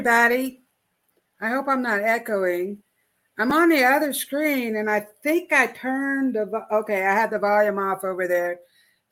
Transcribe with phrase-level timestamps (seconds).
[0.00, 0.62] Everybody.
[1.42, 2.78] I hope I'm not echoing.
[3.38, 7.38] I'm on the other screen and I think I turned the okay, I had the
[7.38, 8.60] volume off over there.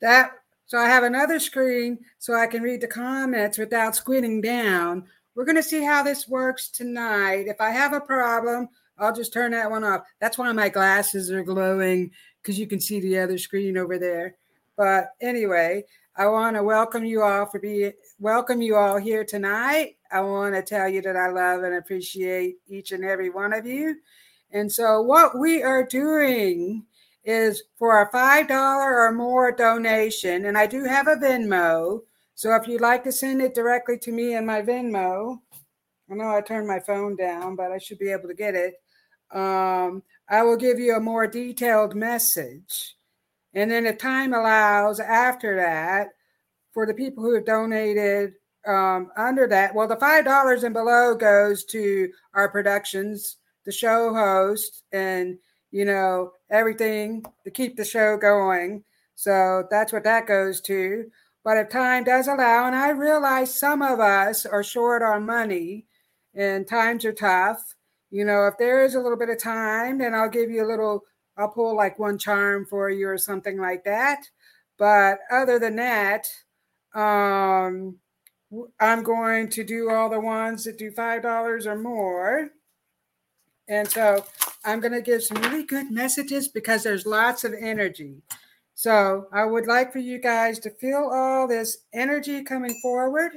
[0.01, 0.31] That
[0.65, 5.03] so I have another screen so I can read the comments without squinting down.
[5.35, 7.45] We're going to see how this works tonight.
[7.45, 8.67] If I have a problem,
[8.97, 10.01] I'll just turn that one off.
[10.19, 12.09] That's why my glasses are glowing
[12.41, 14.37] because you can see the other screen over there.
[14.75, 15.83] But anyway,
[16.15, 19.95] I want to welcome you all for being welcome you all here tonight.
[20.11, 23.65] I want to tell you that I love and appreciate each and every one of
[23.65, 23.95] you.
[24.51, 26.85] And so, what we are doing
[27.23, 32.01] is for a $5 or more donation, and I do have a Venmo.
[32.35, 35.37] So, if you'd like to send it directly to me in my Venmo,
[36.11, 38.73] I know I turned my phone down, but I should be able to get it.
[39.31, 42.95] Um, I will give you a more detailed message.
[43.53, 46.09] And then, if time allows, after that,
[46.73, 48.33] for the people who have donated
[48.67, 54.13] um, under that, well, the five dollars and below goes to our productions, the show
[54.13, 55.37] host, and
[55.71, 58.83] you know everything to keep the show going.
[59.15, 61.09] So that's what that goes to.
[61.43, 65.85] But if time does allow, and I realize some of us are short on money,
[66.35, 67.75] and times are tough.
[68.11, 70.69] You know, if there is a little bit of time, then I'll give you a
[70.69, 71.03] little.
[71.37, 74.25] I'll pull like one charm for you or something like that.
[74.77, 76.27] But other than that,
[76.93, 77.97] um,
[78.79, 82.49] I'm going to do all the ones that do $5 or more.
[83.67, 84.25] And so
[84.65, 88.23] I'm going to give some really good messages because there's lots of energy.
[88.73, 93.33] So I would like for you guys to feel all this energy coming forward.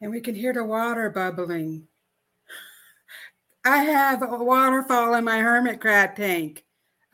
[0.00, 1.88] And we can hear the water bubbling.
[3.64, 6.64] I have a waterfall in my hermit crab tank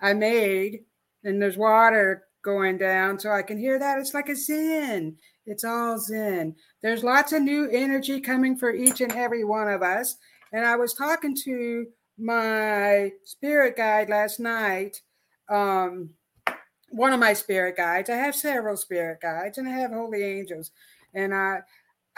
[0.00, 0.84] I made,
[1.24, 3.98] and there's water going down, so I can hear that.
[3.98, 5.16] It's like a zen.
[5.44, 6.54] It's all zen.
[6.82, 10.16] There's lots of new energy coming for each and every one of us.
[10.52, 15.02] And I was talking to my spirit guide last night.
[15.50, 16.10] Um,
[16.90, 18.08] one of my spirit guides.
[18.08, 20.70] I have several spirit guides, and I have holy angels.
[21.14, 21.60] And I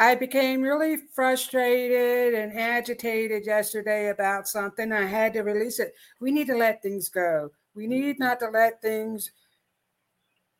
[0.00, 4.92] I became really frustrated and agitated yesterday about something.
[4.92, 5.92] I had to release it.
[6.20, 7.50] We need to let things go.
[7.74, 8.24] We need mm-hmm.
[8.24, 9.30] not to let things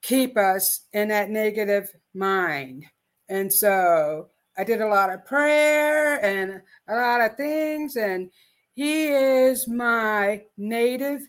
[0.03, 2.85] keep us in that negative mind.
[3.31, 4.29] And so
[4.59, 7.97] I did a lot of prayer and a lot of things.
[7.97, 8.31] And
[8.75, 11.23] he is my native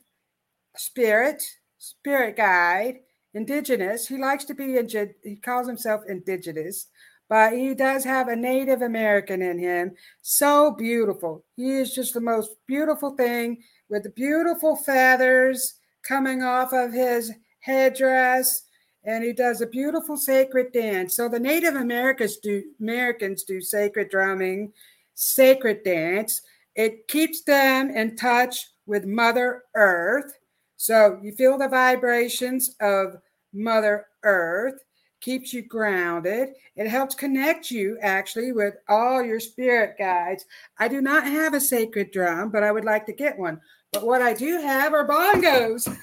[0.75, 1.41] spirit,
[1.77, 2.97] spirit guide,
[3.33, 4.09] indigenous.
[4.09, 4.77] He likes to be,
[5.23, 6.87] he calls himself indigenous
[7.31, 9.93] but he does have a Native American in him.
[10.21, 11.45] So beautiful.
[11.55, 17.31] He is just the most beautiful thing with the beautiful feathers coming off of his
[17.61, 18.63] headdress.
[19.05, 21.15] And he does a beautiful sacred dance.
[21.15, 24.73] So the Native Americans do Americans do sacred drumming,
[25.15, 26.41] sacred dance.
[26.75, 30.33] It keeps them in touch with Mother Earth.
[30.75, 33.15] So you feel the vibrations of
[33.53, 34.83] Mother Earth
[35.21, 36.49] keeps you grounded.
[36.75, 40.45] It helps connect you actually with all your spirit guides.
[40.79, 43.61] I do not have a sacred drum, but I would like to get one.
[43.93, 45.95] But what I do have are bongos.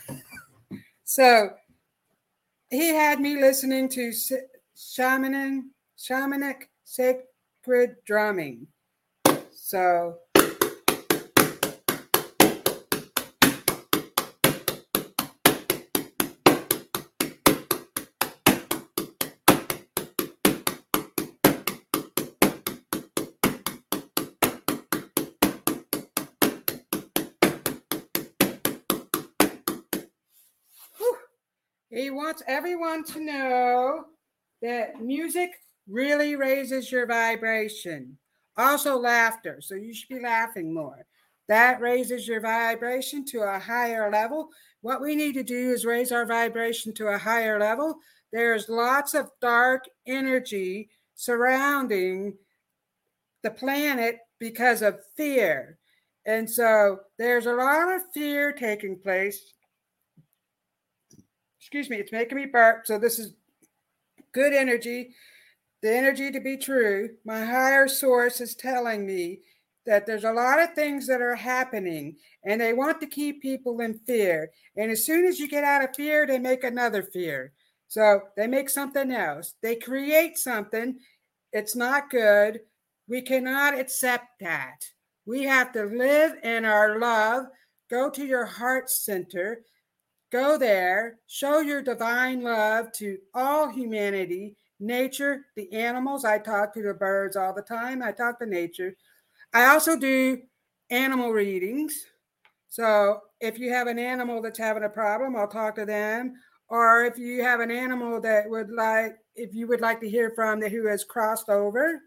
[1.04, 1.50] so
[2.70, 4.12] he had me listening to
[4.76, 5.62] shamanin,
[5.98, 8.66] shamanic sacred drumming.
[9.52, 10.18] So
[32.08, 34.04] He wants everyone to know
[34.62, 35.50] that music
[35.86, 38.16] really raises your vibration.
[38.56, 39.60] Also, laughter.
[39.60, 41.04] So you should be laughing more.
[41.48, 44.48] That raises your vibration to a higher level.
[44.80, 47.98] What we need to do is raise our vibration to a higher level.
[48.32, 52.38] There's lots of dark energy surrounding
[53.42, 55.76] the planet because of fear.
[56.24, 59.52] And so there's a lot of fear taking place.
[61.68, 62.86] Excuse me, it's making me burp.
[62.86, 63.34] So this is
[64.32, 65.14] good energy,
[65.82, 67.10] the energy to be true.
[67.26, 69.40] My higher source is telling me
[69.84, 73.82] that there's a lot of things that are happening and they want to keep people
[73.82, 74.50] in fear.
[74.78, 77.52] And as soon as you get out of fear, they make another fear.
[77.88, 79.52] So they make something else.
[79.62, 80.98] They create something.
[81.52, 82.60] It's not good.
[83.08, 84.86] We cannot accept that.
[85.26, 87.44] We have to live in our love.
[87.90, 89.60] Go to your heart center.
[90.30, 91.18] Go there.
[91.26, 96.24] Show your divine love to all humanity, nature, the animals.
[96.24, 98.02] I talk to the birds all the time.
[98.02, 98.94] I talk to nature.
[99.54, 100.42] I also do
[100.90, 102.04] animal readings.
[102.68, 106.34] So if you have an animal that's having a problem, I'll talk to them.
[106.68, 110.32] Or if you have an animal that would like, if you would like to hear
[110.34, 112.00] from the who has crossed over,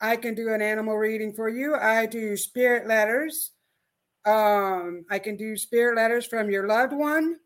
[0.00, 1.74] I can do an animal reading for you.
[1.74, 3.52] I do spirit letters.
[4.26, 7.36] Um, I can do spirit letters from your loved one.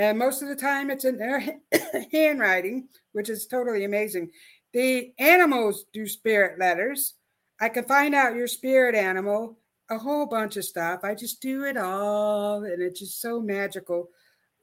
[0.00, 1.44] And most of the time it's in their
[2.12, 4.30] handwriting, which is totally amazing.
[4.72, 7.16] The animals do spirit letters.
[7.60, 9.58] I can find out your spirit animal,
[9.90, 11.00] a whole bunch of stuff.
[11.02, 14.08] I just do it all, and it's just so magical,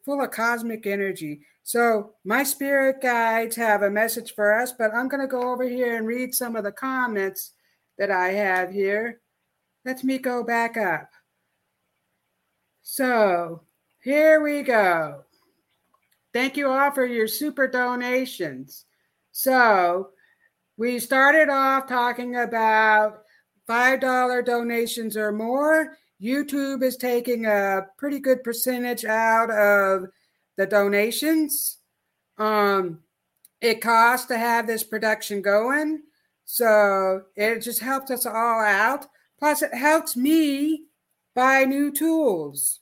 [0.03, 1.41] full of cosmic energy.
[1.61, 5.69] So, my spirit guides have a message for us, but I'm going to go over
[5.69, 7.51] here and read some of the comments
[7.99, 9.21] that I have here.
[9.85, 11.11] Let me go back up.
[12.81, 13.61] So,
[14.01, 15.25] here we go.
[16.37, 18.85] Thank you all for your super donations.
[19.31, 20.09] So,
[20.77, 23.23] we started off talking about
[23.67, 25.97] $5 donations or more.
[26.21, 30.09] YouTube is taking a pretty good percentage out of
[30.57, 31.79] the donations.
[32.37, 32.99] Um,
[33.59, 36.03] it costs to have this production going.
[36.45, 39.07] So it just helps us all out.
[39.39, 40.83] Plus, it helps me
[41.33, 42.79] buy new tools.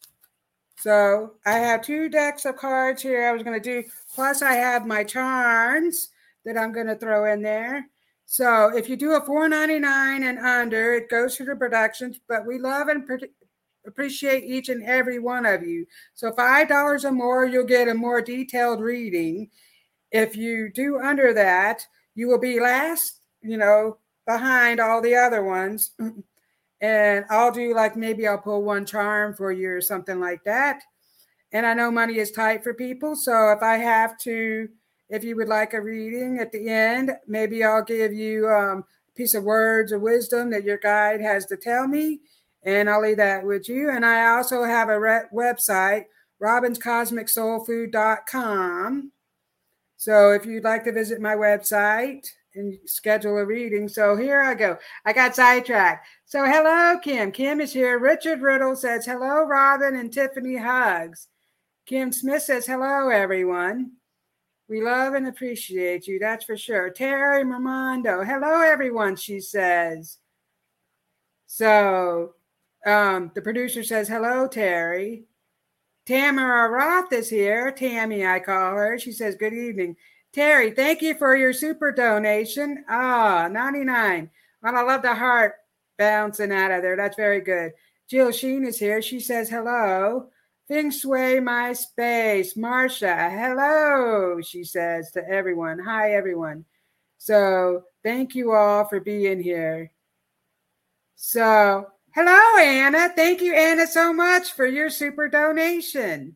[0.85, 3.89] So I have two decks of cards here I was going to do.
[4.13, 6.09] Plus, I have my charms
[6.45, 7.87] that I'm going to throw in there.
[8.27, 9.83] So if you do a 4.99
[10.29, 12.19] and under, it goes to the productions.
[12.29, 13.31] But we love and pre-
[13.87, 15.87] appreciate each and every one of you.
[16.13, 19.49] So five dollars or more, you'll get a more detailed reading.
[20.11, 21.81] If you do under that,
[22.13, 23.97] you will be last, you know,
[24.27, 25.93] behind all the other ones.
[26.81, 30.81] and I'll do like maybe I'll pull one charm for you or something like that.
[31.51, 34.67] And I know money is tight for people, so if I have to
[35.09, 39.11] if you would like a reading at the end, maybe I'll give you um, a
[39.15, 42.21] piece of words of wisdom that your guide has to tell me,
[42.63, 43.91] and I'll leave that with you.
[43.91, 46.05] And I also have a re- website,
[46.41, 49.11] robynscosmicsoulfood.com.
[49.97, 53.87] So if you'd like to visit my website and schedule a reading.
[53.87, 54.77] So here I go.
[55.05, 56.07] I got sidetracked.
[56.25, 57.31] So hello, Kim.
[57.31, 57.99] Kim is here.
[57.99, 61.27] Richard Riddle says hello, Robyn and Tiffany hugs.
[61.85, 63.91] Kim Smith says hello, everyone.
[64.67, 66.89] We love and appreciate you, that's for sure.
[66.89, 70.17] Terry Mermondo, hello everyone, she says.
[71.45, 72.33] So
[72.85, 75.25] um, the producer says, hello, Terry.
[76.05, 77.71] Tamara Roth is here.
[77.71, 78.99] Tammy, I call her.
[78.99, 79.95] She says, good evening.
[80.35, 82.83] Terry, thank you for your super donation.
[82.89, 84.29] Ah, 99.
[84.61, 85.53] Well, I love the heart
[85.97, 86.97] bouncing out of there.
[86.97, 87.71] That's very good.
[88.09, 89.01] Jill Sheen is here.
[89.01, 90.27] She says, hello.
[90.67, 92.55] Feng Shui My Space.
[92.55, 95.79] Marsha, hello, she says to everyone.
[95.79, 96.65] Hi, everyone.
[97.17, 99.89] So thank you all for being here.
[101.15, 103.07] So, hello, Anna.
[103.15, 106.35] Thank you, Anna, so much for your super donation.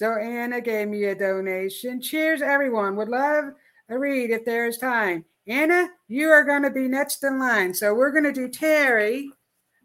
[0.00, 2.00] So, Anna gave me a donation.
[2.00, 2.96] Cheers, everyone.
[2.96, 3.52] Would love
[3.90, 5.26] a read if there's time.
[5.46, 7.74] Anna, you are going to be next in line.
[7.74, 9.30] So, we're going to do Terry.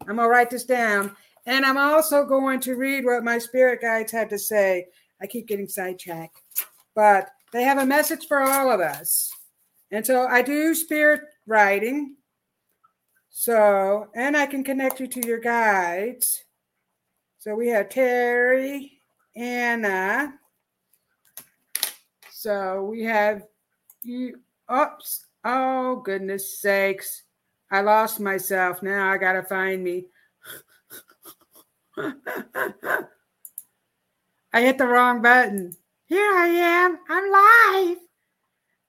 [0.08, 1.14] I'm going to write this down.
[1.44, 4.86] And I'm also going to read what my spirit guides had to say.
[5.20, 6.40] I keep getting sidetracked,
[6.94, 9.30] but they have a message for all of us.
[9.90, 12.16] And so I do spirit writing.
[13.28, 16.42] So, and I can connect you to your guides.
[17.38, 18.95] So we have Terry,
[19.36, 20.32] Anna.
[22.30, 23.42] So we have
[24.02, 24.40] you.
[24.74, 25.26] Oops.
[25.44, 27.24] Oh, goodness sakes.
[27.70, 28.82] I lost myself.
[28.82, 30.06] Now I got to find me.
[31.96, 33.04] I
[34.54, 35.72] hit the wrong button.
[36.06, 36.98] Here I am.
[37.08, 37.98] I'm live.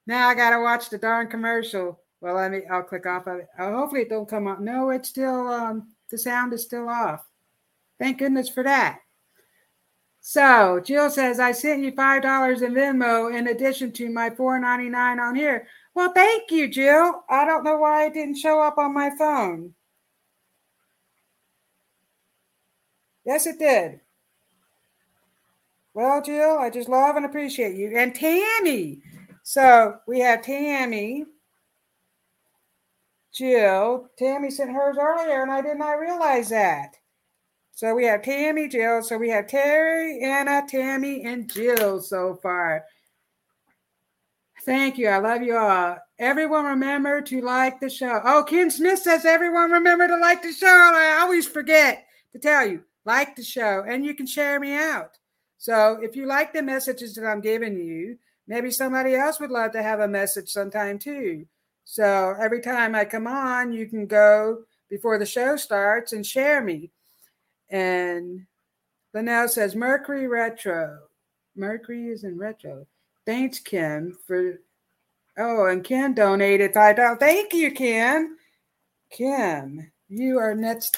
[0.06, 2.00] Now I gotta watch the darn commercial.
[2.22, 2.62] Well, let me.
[2.72, 3.48] I'll click off of it.
[3.60, 4.60] Oh, hopefully it don't come up.
[4.60, 5.48] No, it's still.
[5.48, 7.26] Um, the sound is still off.
[8.00, 9.00] Thank goodness for that.
[10.30, 14.60] So Jill says, I sent you five dollars in Venmo in addition to my four
[14.60, 15.68] ninety nine on here.
[15.94, 17.24] Well, thank you, Jill.
[17.30, 19.74] I don't know why it didn't show up on my phone.
[23.26, 24.02] Yes, it did.
[25.94, 27.98] Well, Jill, I just love and appreciate you.
[27.98, 29.00] And Tammy.
[29.44, 31.24] So we have Tammy,
[33.34, 34.10] Jill.
[34.20, 36.98] Tammy sent hers earlier, and I did not realize that.
[37.78, 39.04] So we have Tammy, Jill.
[39.04, 42.86] So we have Terry, Anna, Tammy, and Jill so far.
[44.66, 45.10] Thank you.
[45.10, 46.00] I love you all.
[46.18, 48.20] Everyone remember to like the show.
[48.26, 50.66] Oh, Ken Smith says everyone remember to like the show.
[50.66, 55.12] I always forget to tell you, like the show, and you can share me out.
[55.60, 58.18] So if you like the messages that I'm giving you,
[58.48, 61.46] maybe somebody else would love to have a message sometime too.
[61.86, 66.64] So every time I come on, you can go before the show starts and share
[66.64, 66.90] me.
[67.70, 68.46] And
[69.14, 71.00] Linnell says Mercury retro.
[71.56, 72.86] Mercury is in retro.
[73.26, 74.60] Thanks, Kim, for
[75.38, 77.18] oh, and Kim donated five dollars.
[77.20, 78.38] Thank you, Kim.
[79.12, 80.98] Kim, you are next.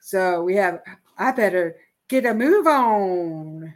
[0.00, 0.82] So we have.
[1.18, 1.76] I better
[2.08, 3.74] get a move on.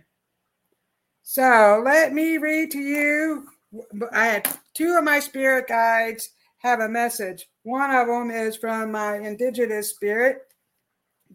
[1.23, 3.47] So let me read to you.
[4.13, 7.49] I had two of my spirit guides have a message.
[7.63, 10.43] One of them is from my indigenous spirit.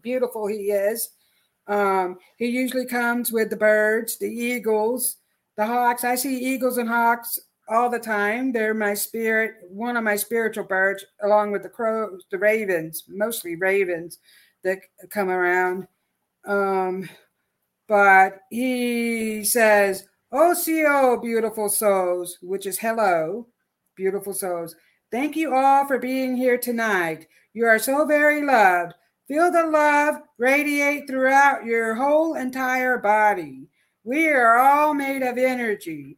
[0.00, 1.10] Beautiful he is.
[1.66, 5.16] Um, he usually comes with the birds, the eagles,
[5.56, 6.04] the hawks.
[6.04, 7.38] I see eagles and hawks
[7.68, 8.52] all the time.
[8.52, 13.56] They're my spirit, one of my spiritual birds, along with the crows, the ravens, mostly
[13.56, 14.18] ravens
[14.62, 14.78] that
[15.10, 15.88] come around.
[16.46, 17.08] Um,
[17.88, 23.46] but he says, OCO, beautiful souls, which is hello,
[23.96, 24.74] beautiful souls.
[25.10, 27.26] Thank you all for being here tonight.
[27.54, 28.94] You are so very loved.
[29.28, 33.66] Feel the love radiate throughout your whole entire body.
[34.04, 36.16] We are all made of energy.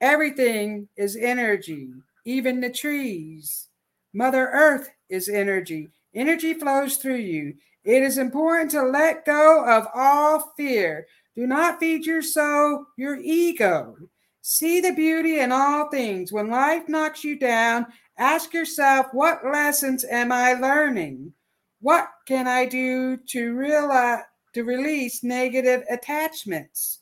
[0.00, 1.90] Everything is energy,
[2.24, 3.68] even the trees.
[4.14, 5.90] Mother Earth is energy.
[6.14, 7.54] Energy flows through you.
[7.84, 11.06] It is important to let go of all fear.
[11.36, 13.96] Do not feed your soul your ego.
[14.40, 16.32] See the beauty in all things.
[16.32, 21.34] When life knocks you down, ask yourself, what lessons am I learning?
[21.80, 24.22] What can I do to realize
[24.52, 27.00] to release negative attachments?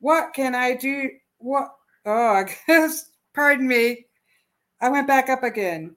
[0.00, 1.10] What can I do?
[1.38, 1.74] What?
[2.04, 4.06] Oh, I guess, pardon me.
[4.80, 5.96] I went back up again.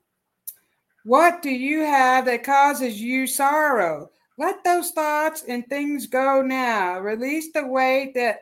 [1.03, 4.11] What do you have that causes you sorrow?
[4.37, 6.99] Let those thoughts and things go now.
[6.99, 8.39] Release the weight that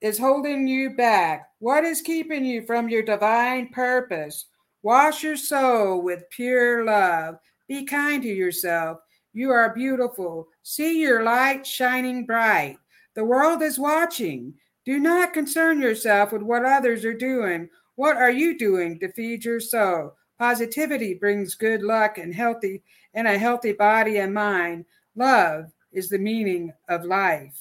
[0.00, 1.48] is holding you back.
[1.58, 4.46] What is keeping you from your divine purpose?
[4.82, 7.38] Wash your soul with pure love.
[7.68, 9.00] Be kind to yourself.
[9.32, 10.48] You are beautiful.
[10.62, 12.78] See your light shining bright.
[13.14, 14.54] The world is watching.
[14.84, 17.68] Do not concern yourself with what others are doing.
[17.96, 20.14] What are you doing to feed your soul?
[20.38, 22.82] Positivity brings good luck and healthy
[23.14, 24.84] and a healthy body and mind.
[25.14, 27.58] Love is the meaning of life.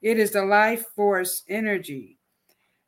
[0.00, 2.18] It is the life force energy.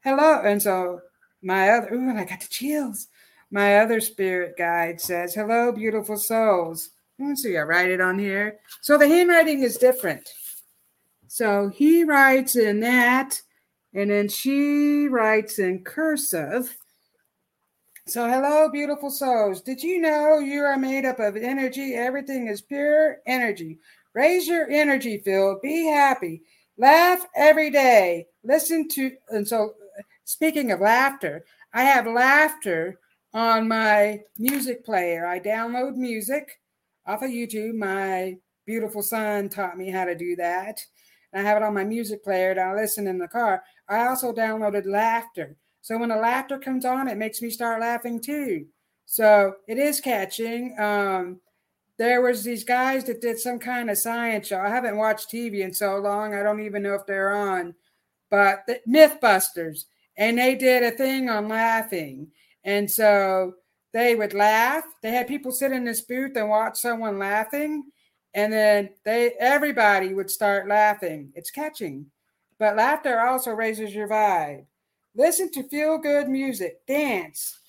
[0.02, 1.00] Hello, and so
[1.42, 3.08] my other ooh, I got the chills.
[3.50, 6.90] My other spirit guide says, Hello, beautiful souls.
[7.18, 8.58] Let's see, I write it on here.
[8.82, 10.28] So the handwriting is different.
[11.28, 13.40] So he writes in that,
[13.94, 16.76] and then she writes in cursive.
[18.08, 19.60] So, hello, beautiful souls.
[19.62, 21.94] Did you know you are made up of energy?
[21.94, 23.78] Everything is pure energy.
[24.14, 25.60] Raise your energy field.
[25.60, 26.42] Be happy.
[26.78, 28.28] Laugh every day.
[28.44, 29.74] Listen to, and so
[30.24, 33.00] speaking of laughter, I have laughter
[33.36, 35.26] on my music player.
[35.26, 36.58] I download music
[37.06, 37.74] off of YouTube.
[37.74, 40.80] My beautiful son taught me how to do that.
[41.34, 43.62] I have it on my music player and I listen in the car.
[43.90, 45.54] I also downloaded laughter.
[45.82, 48.64] So when the laughter comes on, it makes me start laughing too.
[49.04, 50.74] So it is catching.
[50.80, 51.38] Um,
[51.98, 54.60] there was these guys that did some kind of science show.
[54.60, 56.32] I haven't watched TV in so long.
[56.32, 57.74] I don't even know if they're on,
[58.30, 59.84] but the Mythbusters,
[60.16, 62.28] and they did a thing on laughing.
[62.66, 63.54] And so
[63.92, 64.84] they would laugh.
[65.02, 67.84] They had people sit in this booth and watch someone laughing,
[68.34, 71.32] and then they everybody would start laughing.
[71.34, 72.06] It's catching.
[72.58, 74.66] But laughter also raises your vibe.
[75.14, 77.60] Listen to feel good music, dance.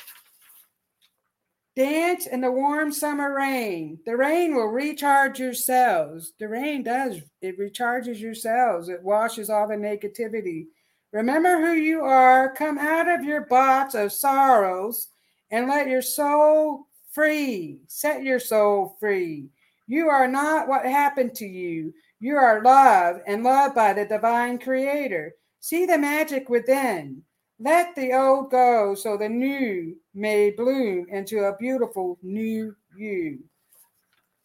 [1.75, 3.99] Dance in the warm summer rain.
[4.05, 6.33] The rain will recharge your cells.
[6.39, 10.65] The rain does, it recharges your cells, it washes all the negativity.
[11.11, 12.53] Remember who you are.
[12.53, 15.09] Come out of your box of sorrows
[15.51, 17.79] and let your soul free.
[17.87, 19.49] Set your soul free.
[19.87, 21.93] You are not what happened to you.
[22.19, 25.33] You are loved and loved by the divine creator.
[25.61, 27.23] See the magic within.
[27.59, 33.39] Let the old go so the new may bloom into a beautiful new you.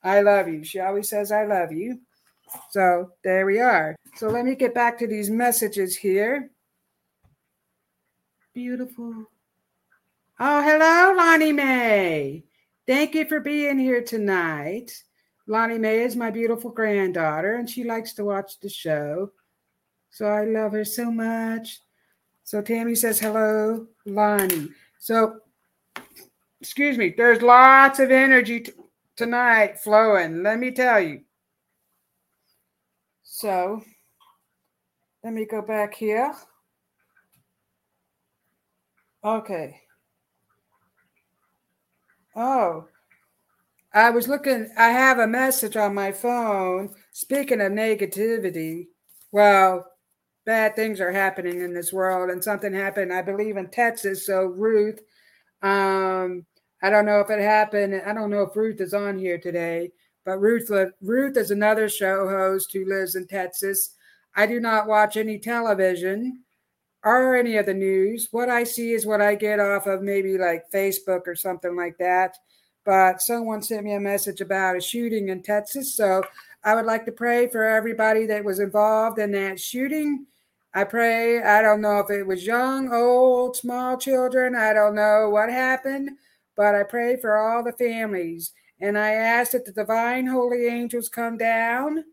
[0.03, 0.65] I love you.
[0.65, 2.01] She always says, I love you.
[2.71, 3.97] So there we are.
[4.17, 6.51] So let me get back to these messages here.
[8.55, 9.15] Beautiful.
[10.39, 12.45] Oh, hello, Lonnie Mae.
[12.87, 14.93] Thank you for being here tonight.
[15.47, 19.33] Lonnie Mae is my beautiful granddaughter, and she likes to watch the show.
[20.11, 21.81] So I love her so much.
[22.45, 24.69] So Tammy says hello, Lonnie.
[24.99, 25.41] So,
[26.61, 28.73] excuse me, there's lots of energy t-
[29.17, 31.23] tonight flowing, let me tell you.
[33.23, 33.83] So,
[35.25, 36.35] let me go back here.
[39.25, 39.81] Okay.
[42.35, 42.89] Oh,
[43.95, 46.95] I was looking, I have a message on my phone.
[47.13, 48.87] Speaking of negativity,
[49.31, 49.87] well,
[50.45, 54.27] bad things are happening in this world, and something happened, I believe, in Texas.
[54.27, 55.01] So, Ruth,
[55.63, 56.45] um,
[56.83, 58.03] I don't know if it happened.
[58.05, 59.93] I don't know if Ruth is on here today,
[60.25, 60.71] but Ruth,
[61.03, 63.95] Ruth is another show host who lives in Texas.
[64.35, 66.43] I do not watch any television
[67.05, 68.29] or any of the news.
[68.31, 71.99] What I see is what I get off of maybe like Facebook or something like
[71.99, 72.37] that.
[72.85, 75.95] But someone sent me a message about a shooting in Texas.
[75.95, 76.23] So
[76.65, 80.27] I would like to pray for everybody that was involved in that shooting.
[80.75, 84.55] I pray, I don't know if it was young, old, small children.
[84.57, 86.11] I don't know what happened,
[86.57, 88.53] but I pray for all the families.
[88.81, 92.05] And I ask that the divine holy angels come down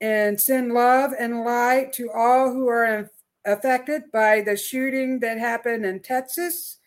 [0.00, 3.10] and send love and light to all who are
[3.44, 6.78] affected by the shooting that happened in Texas.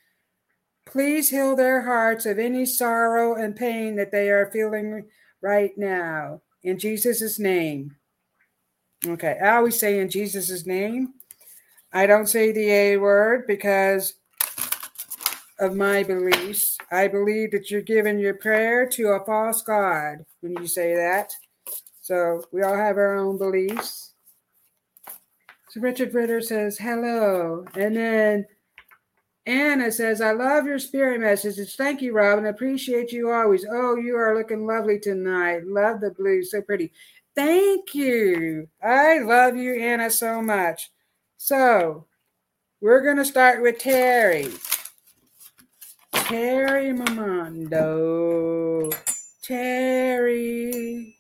[0.86, 5.06] Please heal their hearts of any sorrow and pain that they are feeling
[5.42, 6.42] right now.
[6.64, 7.96] In Jesus' name.
[9.06, 11.14] Okay, I always say in Jesus' name.
[11.92, 14.16] I don't say the A word because
[15.60, 16.78] of my beliefs.
[16.92, 21.32] I believe that you're giving your prayer to a false God when you say that.
[22.02, 24.03] So we all have our own beliefs.
[25.74, 27.66] So Richard Ritter says, hello.
[27.74, 28.46] And then
[29.48, 31.74] Anna says, I love your spirit messages.
[31.74, 32.46] Thank you, Robyn.
[32.46, 33.66] Appreciate you always.
[33.68, 35.66] Oh, you are looking lovely tonight.
[35.66, 36.44] Love the blue.
[36.44, 36.92] So pretty.
[37.36, 38.68] Thank you.
[38.84, 40.92] I love you, Anna, so much.
[41.38, 42.06] So
[42.80, 44.50] we're going to start with Terry.
[46.12, 48.96] Terry Mamondo.
[49.42, 51.13] Terry.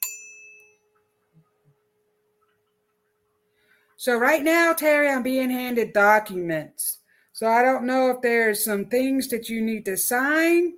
[4.04, 7.00] So right now, Terry, I'm being handed documents.
[7.32, 10.74] So I don't know if there's some things that you need to sign,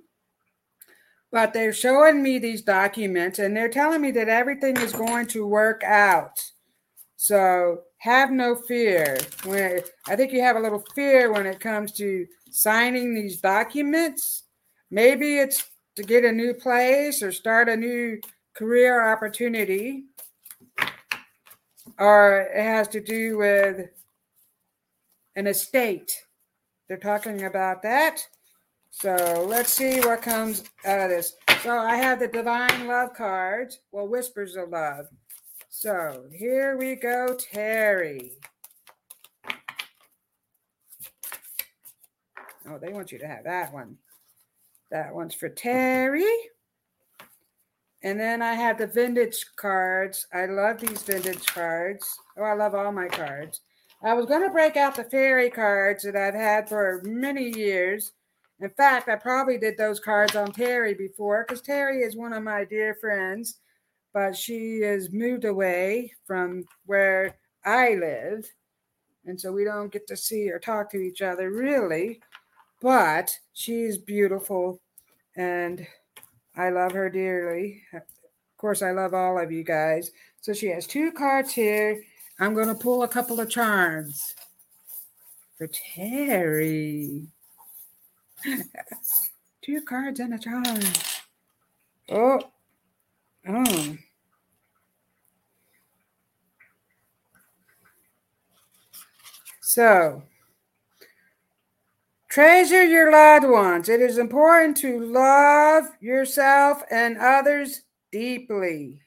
[1.32, 5.44] but they're showing me these documents and they're telling me that everything is going to
[5.44, 6.40] work out.
[7.16, 9.18] So have no fear.
[9.42, 14.44] When I think you have a little fear when it comes to signing these documents.
[14.88, 18.20] Maybe it's to get a new place or start a new
[18.54, 20.04] career opportunity
[21.98, 23.88] or it has to do with
[25.36, 26.12] an estate.
[26.88, 28.26] They're talking about that.
[28.90, 31.34] So let's see what comes out of this.
[31.62, 33.80] So I have the divine love cards.
[33.92, 35.06] Well, whispers of love.
[35.68, 38.32] So here we go, Terry.
[42.68, 43.98] Oh, they want you to have that one.
[44.90, 46.24] That one's for Terry.
[48.06, 50.28] And then I have the vintage cards.
[50.32, 52.16] I love these vintage cards.
[52.38, 53.62] Oh, I love all my cards.
[54.00, 58.12] I was going to break out the fairy cards that I've had for many years.
[58.60, 62.44] In fact, I probably did those cards on Terry before because Terry is one of
[62.44, 63.58] my dear friends,
[64.14, 68.48] but she has moved away from where I live.
[69.24, 72.20] And so we don't get to see or talk to each other really.
[72.80, 74.80] But she's beautiful
[75.36, 75.84] and
[76.56, 77.82] I love her dearly.
[77.92, 78.02] Of
[78.56, 80.10] course, I love all of you guys.
[80.40, 82.02] So she has two cards here.
[82.40, 84.34] I'm going to pull a couple of charms
[85.58, 87.26] for Terry.
[89.62, 90.80] two cards and a charm.
[92.10, 92.40] Oh,
[93.48, 93.96] oh.
[99.60, 100.22] So,
[102.36, 103.88] Treasure your loved ones.
[103.88, 107.80] It is important to love yourself and others
[108.12, 109.00] deeply.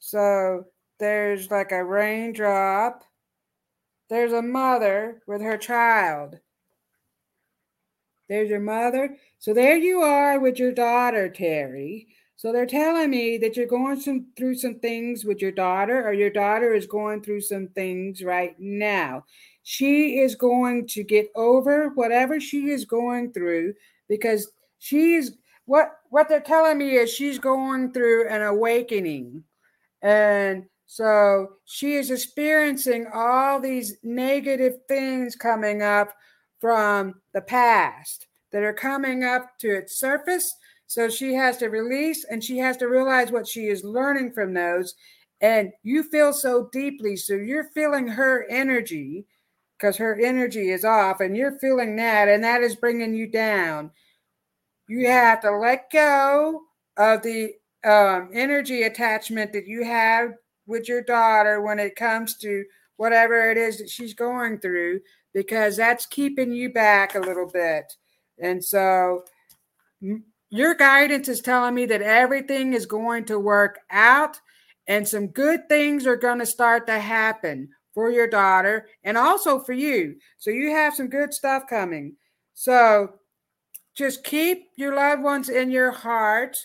[0.00, 0.64] So
[0.98, 3.04] there's like a raindrop.
[4.10, 6.40] There's a mother with her child.
[8.28, 9.16] There's your mother.
[9.38, 12.08] So there you are with your daughter, Terry.
[12.34, 16.12] So they're telling me that you're going some, through some things with your daughter, or
[16.12, 19.24] your daughter is going through some things right now.
[19.64, 23.74] She is going to get over whatever she is going through
[24.08, 25.32] because she's
[25.64, 29.42] what what they're telling me is she's going through an awakening.
[30.02, 36.14] And so she is experiencing all these negative things coming up
[36.60, 40.54] from the past that are coming up to its surface.
[40.86, 44.52] So she has to release and she has to realize what she is learning from
[44.52, 44.94] those.
[45.40, 47.16] And you feel so deeply.
[47.16, 49.24] So you're feeling her energy
[49.78, 53.90] because her energy is off and you're feeling that, and that is bringing you down.
[54.88, 56.62] You have to let go
[56.96, 57.52] of the
[57.84, 60.32] um, energy attachment that you have
[60.66, 62.64] with your daughter when it comes to
[62.96, 65.00] whatever it is that she's going through,
[65.32, 67.92] because that's keeping you back a little bit.
[68.38, 69.24] And so,
[70.50, 74.38] your guidance is telling me that everything is going to work out
[74.86, 79.60] and some good things are going to start to happen for your daughter and also
[79.60, 80.16] for you.
[80.38, 82.16] So you have some good stuff coming.
[82.54, 83.14] So
[83.94, 86.56] just keep your loved ones in your heart,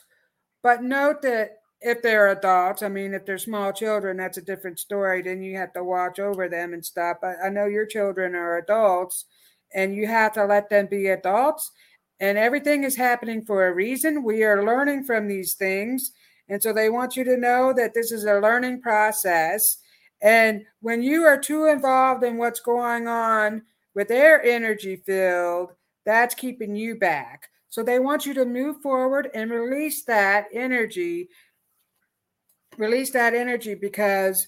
[0.64, 4.80] but note that if they're adults, I mean, if they're small children, that's a different
[4.80, 5.22] story.
[5.22, 7.18] Then you have to watch over them and stuff.
[7.22, 9.26] But I know your children are adults
[9.74, 11.72] and you have to let them be adults.
[12.20, 14.24] And everything is happening for a reason.
[14.24, 16.12] We are learning from these things.
[16.50, 19.78] And so they want you to know that this is a learning process
[20.22, 23.64] and when you are too involved in what's going on
[23.96, 25.72] with their energy field,
[26.06, 27.50] that's keeping you back.
[27.70, 31.30] So they want you to move forward and release that energy.
[32.78, 34.48] Release that energy because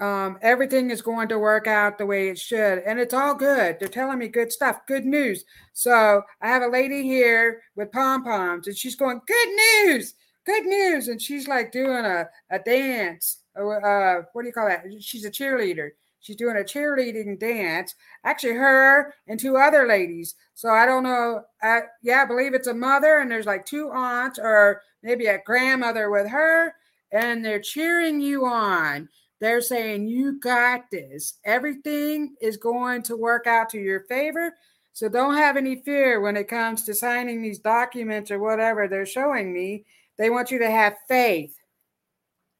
[0.00, 2.78] um, everything is going to work out the way it should.
[2.78, 3.76] And it's all good.
[3.78, 5.44] They're telling me good stuff, good news.
[5.72, 9.48] So I have a lady here with pom poms and she's going, Good
[9.84, 11.08] news, good news.
[11.08, 14.84] And she's like doing a, a dance uh, what do you call that?
[15.00, 15.90] She's a cheerleader.
[16.20, 17.94] She's doing a cheerleading dance.
[18.24, 20.34] Actually, her and two other ladies.
[20.54, 21.42] So I don't know.
[21.62, 25.42] Uh, yeah, I believe it's a mother, and there's like two aunts or maybe a
[25.44, 26.74] grandmother with her,
[27.12, 29.08] and they're cheering you on.
[29.40, 31.34] They're saying, You got this.
[31.44, 34.54] Everything is going to work out to your favor.
[34.94, 39.04] So don't have any fear when it comes to signing these documents or whatever they're
[39.04, 39.84] showing me.
[40.16, 41.54] They want you to have faith.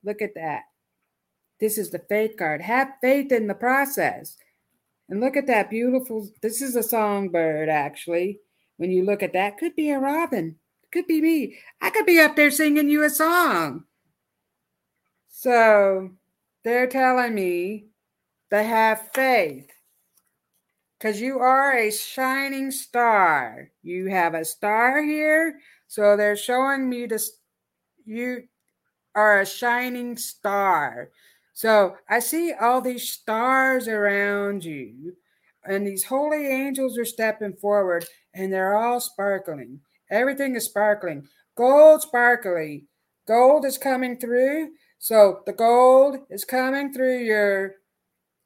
[0.02, 0.62] Look at that.
[1.60, 2.60] This is the faith card.
[2.60, 4.36] Have faith in the process.
[5.08, 6.28] And look at that beautiful.
[6.42, 8.40] This is a songbird, actually.
[8.76, 10.56] When you look at that, could be a robin.
[10.92, 11.58] Could be me.
[11.80, 13.84] I could be up there singing you a song.
[15.28, 16.10] So
[16.64, 17.86] they're telling me
[18.50, 19.70] to have faith
[20.98, 23.70] because you are a shining star.
[23.82, 25.60] You have a star here.
[25.86, 27.38] So they're showing me this.
[28.06, 28.44] You
[29.14, 31.10] are a shining star.
[31.54, 35.14] So I see all these stars around you,
[35.64, 39.80] and these holy angels are stepping forward, and they're all sparkling.
[40.10, 41.28] Everything is sparkling.
[41.56, 42.86] Gold sparkly.
[43.26, 44.70] Gold is coming through.
[44.98, 47.76] So the gold is coming through your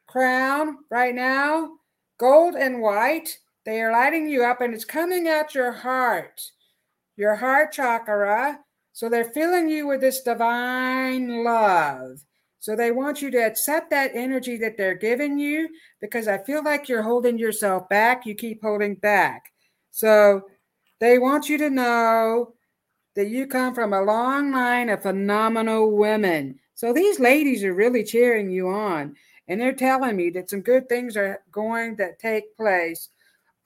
[0.07, 1.79] crown right now.
[2.19, 6.43] Gold and white, they are lighting you up, and it's coming out your heart,
[7.17, 8.59] your heart chakra.
[8.93, 12.21] So they're filling you with this divine love.
[12.61, 15.69] So they want you to accept that energy that they're giving you
[16.01, 18.27] because I feel like you're holding yourself back.
[18.27, 19.53] You keep holding back.
[19.91, 20.43] So
[21.01, 22.55] they want you to know
[23.15, 26.59] that you come from a long line of phenomenal women.
[26.75, 29.17] So these ladies are really cheering you on
[29.49, 33.09] and they're telling me that some good things are going to take place.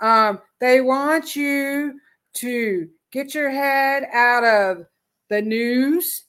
[0.01, 1.99] Um, they want you
[2.35, 4.87] to get your head out of
[5.29, 6.25] the news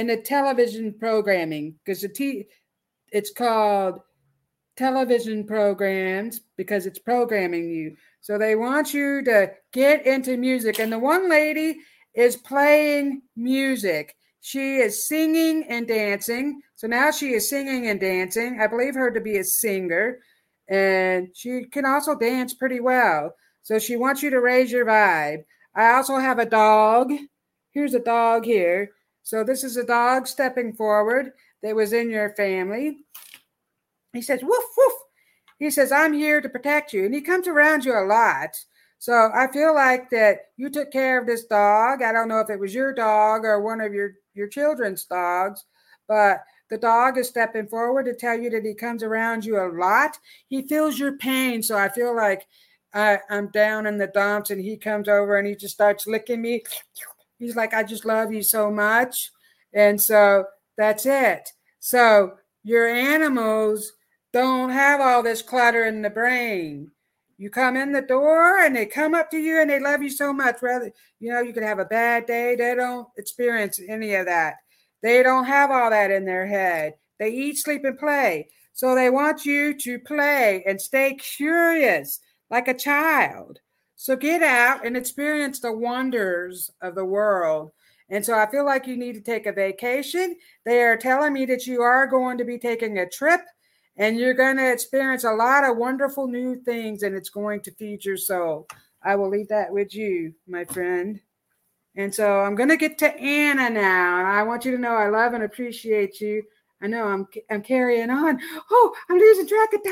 [0.00, 2.46] and the television programming because the t
[3.12, 4.00] it's called
[4.78, 7.96] television programs because it's programming you.
[8.22, 11.80] So they want you to get into music and the one lady
[12.14, 14.16] is playing music.
[14.40, 16.62] She is singing and dancing.
[16.76, 18.58] So now she is singing and dancing.
[18.58, 20.20] I believe her to be a singer
[20.68, 23.34] and she can also dance pretty well.
[23.62, 25.44] So she wants you to raise your vibe.
[25.74, 27.12] I also have a dog.
[27.72, 32.34] Here's a dog here so this is a dog stepping forward that was in your
[32.34, 32.98] family.
[34.12, 34.92] He says, woof, woof.
[35.58, 37.04] He says, I'm here to protect you.
[37.04, 38.56] And he comes around you a lot.
[38.98, 42.02] So I feel like that you took care of this dog.
[42.02, 45.64] I don't know if it was your dog or one of your, your children's dogs,
[46.08, 49.72] but the dog is stepping forward to tell you that he comes around you a
[49.72, 50.18] lot.
[50.48, 51.62] He feels your pain.
[51.62, 52.46] So I feel like
[52.92, 56.42] I, I'm down in the dumps and he comes over and he just starts licking
[56.42, 56.62] me
[57.40, 59.32] He's like, I just love you so much.
[59.72, 60.44] And so
[60.76, 61.48] that's it.
[61.80, 63.92] So your animals
[64.32, 66.92] don't have all this clutter in the brain.
[67.38, 70.10] You come in the door and they come up to you and they love you
[70.10, 70.60] so much.
[70.60, 72.54] Rather, you know, you could have a bad day.
[72.54, 74.56] They don't experience any of that.
[75.02, 76.94] They don't have all that in their head.
[77.18, 78.48] They eat, sleep, and play.
[78.74, 83.58] So they want you to play and stay curious like a child.
[84.02, 87.72] So get out and experience the wonders of the world.
[88.08, 90.36] And so I feel like you need to take a vacation.
[90.64, 93.42] They are telling me that you are going to be taking a trip
[93.98, 97.72] and you're going to experience a lot of wonderful new things and it's going to
[97.72, 98.66] feed your soul.
[99.02, 101.20] I will leave that with you, my friend.
[101.94, 104.24] And so I'm going to get to Anna now.
[104.24, 106.42] I want you to know I love and appreciate you.
[106.80, 108.40] I know I'm I'm carrying on.
[108.70, 109.82] Oh, I'm losing track of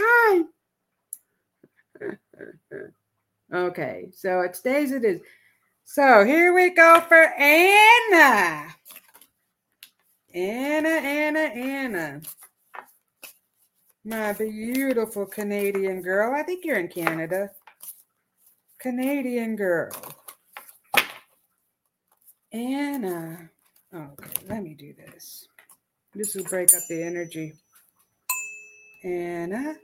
[2.00, 2.88] time.
[3.52, 5.20] okay, so it stays it is.
[5.84, 8.74] So here we go for Anna.
[10.34, 12.20] Anna, Anna, Anna.
[14.04, 16.34] My beautiful Canadian girl.
[16.34, 17.50] I think you're in Canada.
[18.78, 19.90] Canadian girl.
[22.52, 23.50] Anna.
[23.94, 25.48] Okay, let me do this.
[26.14, 27.54] This will break up the energy.
[29.04, 29.76] Anna.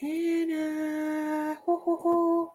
[0.00, 1.52] Anna.
[1.52, 2.52] Uh, ho, ho, ho.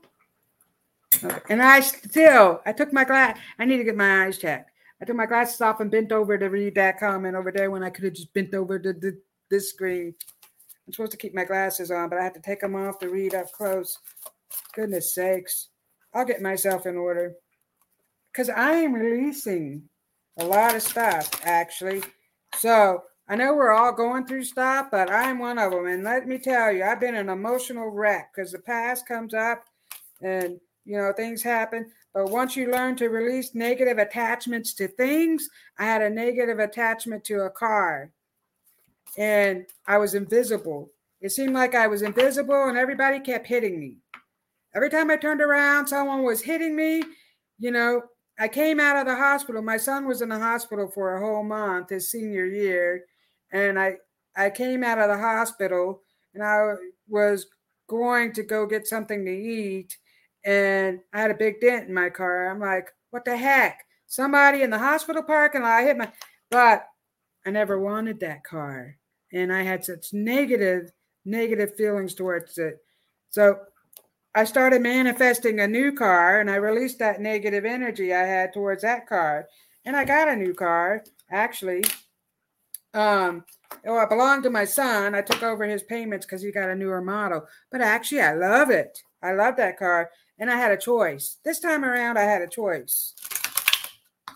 [1.23, 1.39] Okay.
[1.49, 3.37] And I still, I took my glass.
[3.59, 4.71] I need to get my eyes checked.
[5.01, 7.83] I took my glasses off and bent over to read that comment over there when
[7.83, 10.15] I could have just bent over to the, this screen.
[10.85, 13.09] I'm supposed to keep my glasses on, but I have to take them off to
[13.09, 13.97] read up close.
[14.73, 15.69] Goodness sakes.
[16.13, 17.33] I'll get myself in order.
[18.31, 19.83] Because I am releasing
[20.37, 22.03] a lot of stuff, actually.
[22.55, 25.85] So I know we're all going through stuff, but I'm one of them.
[25.85, 29.63] And let me tell you, I've been an emotional wreck because the past comes up
[30.21, 31.89] and, you know, things happen.
[32.13, 37.23] But once you learn to release negative attachments to things, I had a negative attachment
[37.25, 38.11] to a car
[39.17, 40.91] and I was invisible.
[41.21, 43.97] It seemed like I was invisible and everybody kept hitting me.
[44.75, 47.03] Every time I turned around, someone was hitting me.
[47.59, 48.01] You know,
[48.37, 49.61] I came out of the hospital.
[49.61, 53.05] My son was in the hospital for a whole month, his senior year.
[53.53, 53.95] And I,
[54.35, 56.01] I came out of the hospital
[56.33, 56.73] and I
[57.07, 57.45] was
[57.87, 59.97] going to go get something to eat.
[60.43, 62.49] And I had a big dent in my car.
[62.49, 63.85] I'm like, what the heck?
[64.07, 66.11] Somebody in the hospital parking lot hit my,
[66.51, 66.85] but
[67.45, 68.97] I never wanted that car
[69.33, 70.91] and I had such negative,
[71.25, 72.77] negative feelings towards it.
[73.29, 73.59] So
[74.35, 78.83] I started manifesting a new car and I released that negative energy I had towards
[78.83, 79.47] that car.
[79.85, 81.83] And I got a new car, actually.
[82.93, 83.43] Um,
[83.87, 85.15] oh, it belonged to my son.
[85.15, 87.45] I took over his payments because he got a newer model.
[87.71, 89.01] But actually, I love it.
[89.21, 90.11] I love that car.
[90.39, 91.37] And I had a choice.
[91.43, 93.13] This time around, I had a choice.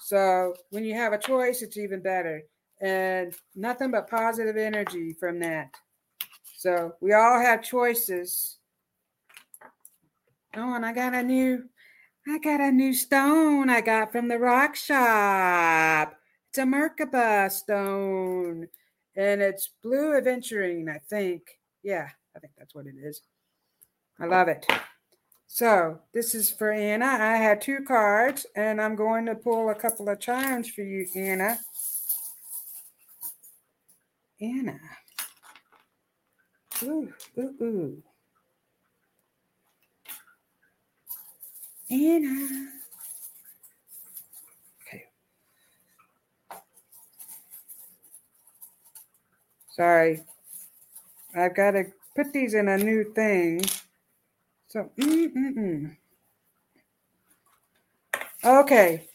[0.01, 2.41] So when you have a choice, it's even better
[2.81, 5.71] and nothing but positive energy from that.
[6.55, 8.57] So we all have choices.
[10.55, 11.65] Oh, and I got a new,
[12.27, 16.15] I got a new stone I got from the rock shop.
[16.49, 18.67] It's a Merkaba stone,
[19.15, 21.43] and it's blue aventurine, I think.
[21.83, 23.21] Yeah, I think that's what it is.
[24.19, 24.65] I love it.
[25.47, 27.05] So this is for Anna.
[27.05, 31.07] I had two cards, and I'm going to pull a couple of charms for you,
[31.15, 31.59] Anna.
[34.41, 34.79] Anna.
[36.83, 38.03] Ooh, ooh, ooh.
[41.89, 42.69] Anna.
[49.77, 50.23] Sorry.
[51.35, 51.85] I've got to
[52.15, 53.61] put these in a new thing.
[54.69, 55.95] So, mm-mm-mm.
[58.43, 59.07] Okay.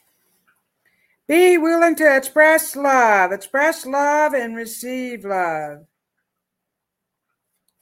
[1.27, 3.33] Be willing to express love.
[3.33, 5.85] Express love and receive love.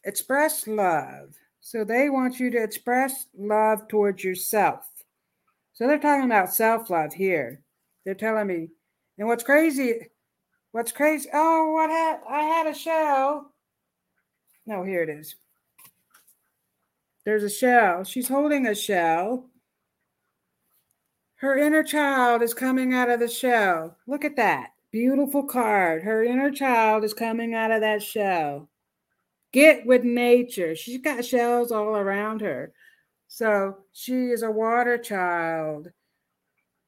[0.04, 1.34] Express love.
[1.60, 4.86] So they want you to express love towards yourself.
[5.74, 7.60] So they're talking about self love here.
[8.06, 8.68] They're telling me.
[9.18, 10.08] And what's crazy,
[10.72, 13.52] what's crazy, oh, what had I had a shell.
[14.66, 15.34] No, here it is.
[17.24, 18.04] There's a shell.
[18.04, 19.46] She's holding a shell.
[21.36, 23.96] Her inner child is coming out of the shell.
[24.06, 24.70] Look at that.
[24.90, 26.02] Beautiful card.
[26.02, 28.68] Her inner child is coming out of that shell.
[29.52, 30.74] Get with nature.
[30.76, 32.72] She's got shells all around her.
[33.28, 35.90] So she is a water child.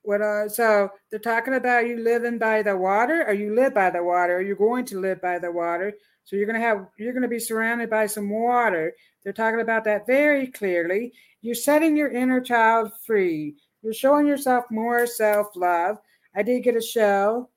[0.03, 3.91] What uh, so they're talking about you living by the water, or you live by
[3.91, 5.93] the water, or you're going to live by the water.
[6.25, 8.93] So you're gonna have you're gonna be surrounded by some water.
[9.23, 11.13] They're talking about that very clearly.
[11.41, 13.57] You're setting your inner child free.
[13.83, 15.99] You're showing yourself more self love.
[16.35, 17.51] I did get a shell.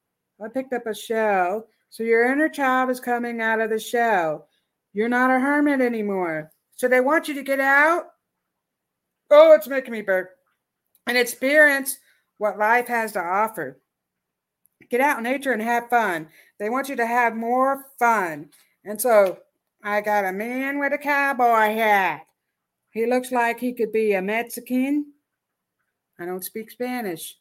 [0.44, 1.68] I picked up a shell.
[1.90, 4.48] So your inner child is coming out of the shell.
[4.94, 6.52] You're not a hermit anymore.
[6.76, 8.08] So they want you to get out.
[9.32, 10.30] Oh, it's making me burp.
[11.08, 11.98] And experience
[12.38, 13.80] what life has to offer.
[14.90, 16.28] get out in nature and have fun.
[16.60, 18.50] They want you to have more fun.
[18.84, 19.40] And so
[19.84, 22.26] I got a man with a cowboy hat.
[22.92, 25.14] He looks like he could be a Mexican.
[26.20, 27.38] I don't speak Spanish.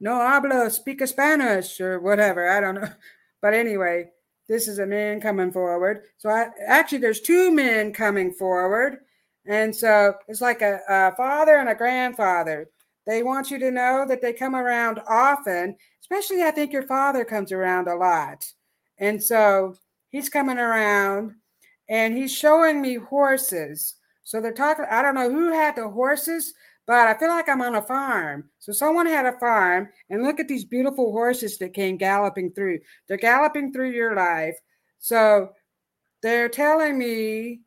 [0.00, 2.48] No hablo, speak Spanish or whatever.
[2.48, 2.88] I don't know.
[3.40, 4.10] But anyway,
[4.48, 6.02] this is a man coming forward.
[6.16, 8.98] So I actually there's two men coming forward.
[9.46, 12.68] And so it's like a, a father and a grandfather.
[13.08, 17.24] They want you to know that they come around often, especially I think your father
[17.24, 18.44] comes around a lot.
[18.98, 19.76] And so
[20.10, 21.32] he's coming around
[21.88, 23.94] and he's showing me horses.
[24.24, 26.52] So they're talking, I don't know who had the horses,
[26.86, 28.50] but I feel like I'm on a farm.
[28.58, 32.80] So someone had a farm, and look at these beautiful horses that came galloping through.
[33.08, 34.58] They're galloping through your life.
[34.98, 35.52] So
[36.22, 37.60] they're telling me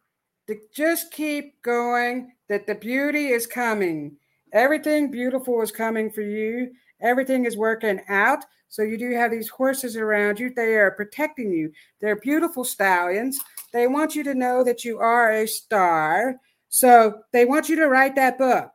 [0.45, 4.17] to just keep going, that the beauty is coming.
[4.53, 6.71] Everything beautiful is coming for you.
[7.01, 8.43] Everything is working out.
[8.69, 10.53] So you do have these horses around you.
[10.53, 11.71] They are protecting you.
[11.99, 13.39] They're beautiful stallions.
[13.73, 16.39] They want you to know that you are a star.
[16.69, 18.71] So they want you to write that book.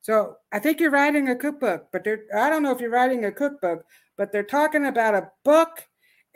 [0.00, 3.32] So I think you're writing a cookbook, but I don't know if you're writing a
[3.32, 3.84] cookbook,
[4.16, 5.84] but they're talking about a book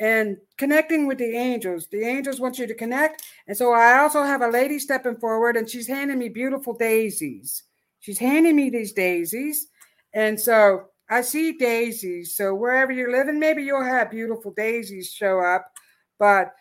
[0.00, 1.86] and connecting with the angels.
[1.86, 3.22] The angels want you to connect.
[3.46, 7.62] And so I also have a lady stepping forward and she's handing me beautiful daisies.
[8.00, 9.68] She's handing me these daisies.
[10.12, 12.34] And so I see daisies.
[12.34, 15.70] So wherever you're living, maybe you'll have beautiful daisies show up.
[16.18, 16.52] But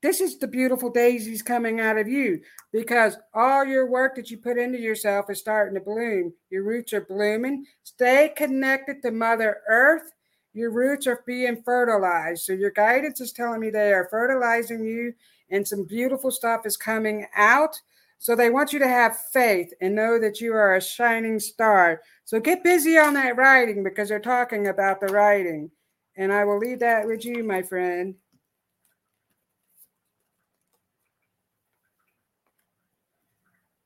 [0.00, 2.40] this is the beautiful daisies coming out of you
[2.72, 6.32] because all your work that you put into yourself is starting to bloom.
[6.50, 7.66] Your roots are blooming.
[7.82, 10.12] Stay connected to Mother Earth.
[10.54, 12.44] Your roots are being fertilized.
[12.44, 15.12] So your guidance is telling me they are fertilizing you
[15.50, 17.74] and some beautiful stuff is coming out.
[18.18, 22.02] So they want you to have faith and know that you are a shining star.
[22.24, 25.70] So get busy on that writing because they're talking about the writing.
[26.16, 28.16] And I will leave that with you, my friend.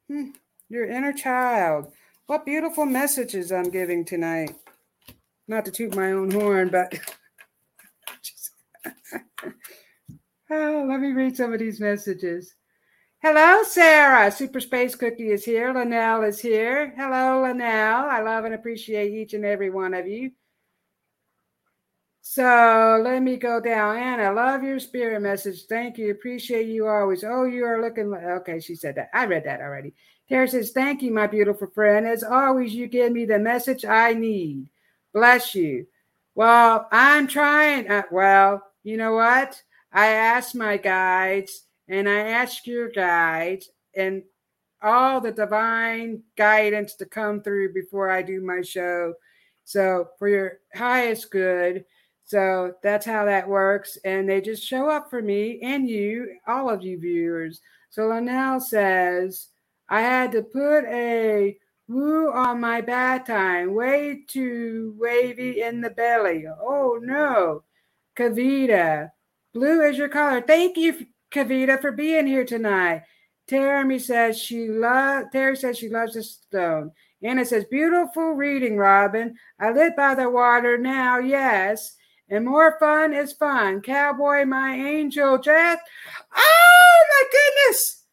[0.08, 0.30] Hmm,
[0.68, 1.92] your inner child.
[2.26, 4.54] What beautiful messages I'm giving tonight.
[5.46, 6.94] Not to toot my own horn, but
[10.50, 12.54] oh, let me read some of these messages.
[13.24, 14.32] Hello, Sarah.
[14.32, 15.72] Super Space Cookie is here.
[15.72, 16.92] Linnell is here.
[16.96, 18.04] Hello, Linnell.
[18.10, 20.32] I love and appreciate each and every one of you.
[22.20, 23.96] So let me go down.
[23.96, 25.66] Anna, love your spirit message.
[25.68, 26.10] Thank you.
[26.10, 27.22] Appreciate you always.
[27.22, 29.10] Oh, you are looking okay, she said that.
[29.14, 29.94] I read that already.
[30.28, 32.08] Tara says, Thank you, my beautiful friend.
[32.08, 34.66] As always, you give me the message I need.
[35.14, 35.86] Bless you.
[36.34, 37.88] Well, I'm trying.
[37.88, 39.62] Uh, well, you know what?
[39.92, 44.22] I asked my guides and I ask your guides and
[44.82, 49.14] all the divine guidance to come through before I do my show.
[49.64, 51.84] So, for your highest good,
[52.24, 53.98] so that's how that works.
[54.04, 57.60] And they just show up for me and you, all of you viewers.
[57.90, 59.48] So Linnell says,
[59.88, 65.90] I had to put a woo on my bad time, way too wavy in the
[65.90, 66.46] belly.
[66.48, 67.64] Oh no.
[68.16, 69.10] Kavita,
[69.52, 70.40] blue is your color.
[70.40, 73.02] Thank you, Kavita, for being here tonight.
[73.48, 76.92] Terry says she loves Terry says she loves the stone.
[77.22, 79.36] Anna says, beautiful reading, Robyn.
[79.60, 81.96] I live by the water now, yes
[82.32, 83.82] and more fun is fun.
[83.82, 85.78] Cowboy, my angel, Jeff.
[86.34, 88.04] Oh my goodness.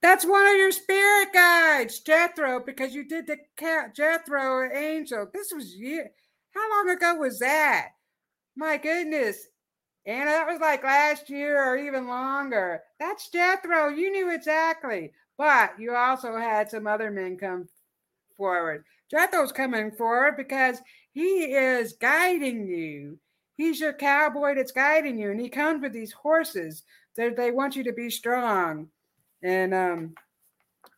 [0.00, 5.26] That's one of your spirit guides, Jethro, because you did the cat Jethro angel.
[5.34, 6.12] This was year.
[6.54, 7.88] How long ago was that?
[8.54, 9.48] My goodness.
[10.06, 12.82] And that was like last year or even longer.
[13.00, 13.88] That's Jethro.
[13.88, 15.12] You knew exactly.
[15.38, 17.68] But you also had some other men come
[18.36, 18.84] forward.
[19.10, 20.80] Jethro's coming forward because
[21.12, 23.18] he is guiding you.
[23.56, 26.82] He's your cowboy that's guiding you, and he comes with these horses
[27.16, 28.88] that they want you to be strong.
[29.42, 30.14] And um,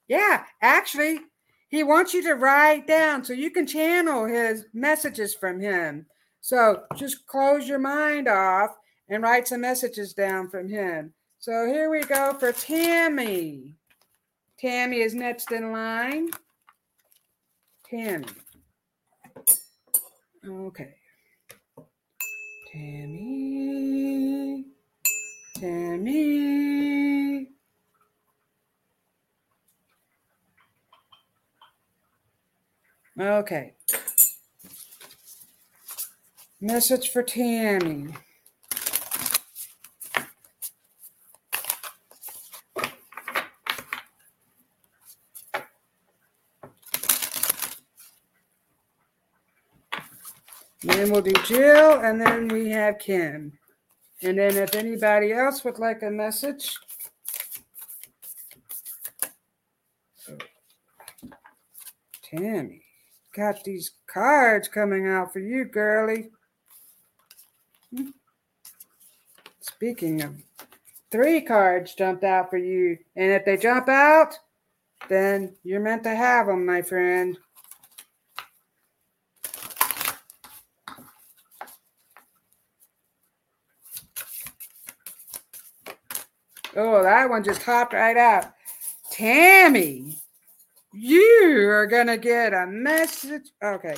[0.08, 1.20] yeah, actually,
[1.68, 6.06] he wants you to write down so you can channel his messages from him.
[6.40, 8.70] So just close your mind off
[9.08, 11.12] and write some messages down from him.
[11.38, 13.74] So here we go for Tammy.
[14.58, 16.30] Tammy is next in line.
[17.88, 18.26] Tammy.
[20.48, 20.94] Okay.
[22.72, 24.64] Tammy,
[25.56, 27.48] Tammy.
[33.18, 33.72] Okay.
[36.60, 38.08] Message for Tammy.
[50.96, 53.52] Then we'll do Jill, and then we have Kim.
[54.22, 56.74] And then if anybody else would like a message,
[62.22, 62.82] Tammy,
[63.34, 66.30] got these cards coming out for you, girly.
[67.94, 68.10] Hmm.
[69.60, 70.34] Speaking of,
[71.10, 72.96] three cards jumped out for you.
[73.14, 74.38] And if they jump out,
[75.08, 77.36] then you're meant to have them, my friend.
[86.78, 88.52] Oh, that one just hopped right out.
[89.10, 90.18] Tammy,
[90.92, 93.50] you are going to get a message.
[93.64, 93.96] Okay.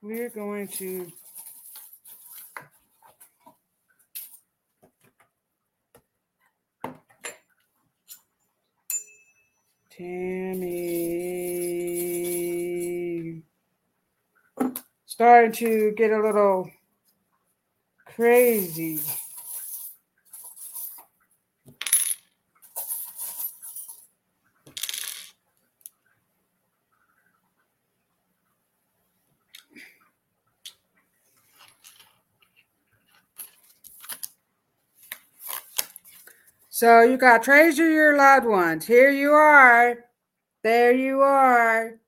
[0.00, 1.10] We're going to
[9.90, 10.78] Tammy
[15.06, 16.70] starting to get a little
[18.18, 18.98] crazy.
[36.70, 38.84] So you got treasure your loved ones.
[38.84, 40.06] Here you are.
[40.64, 42.00] There you are.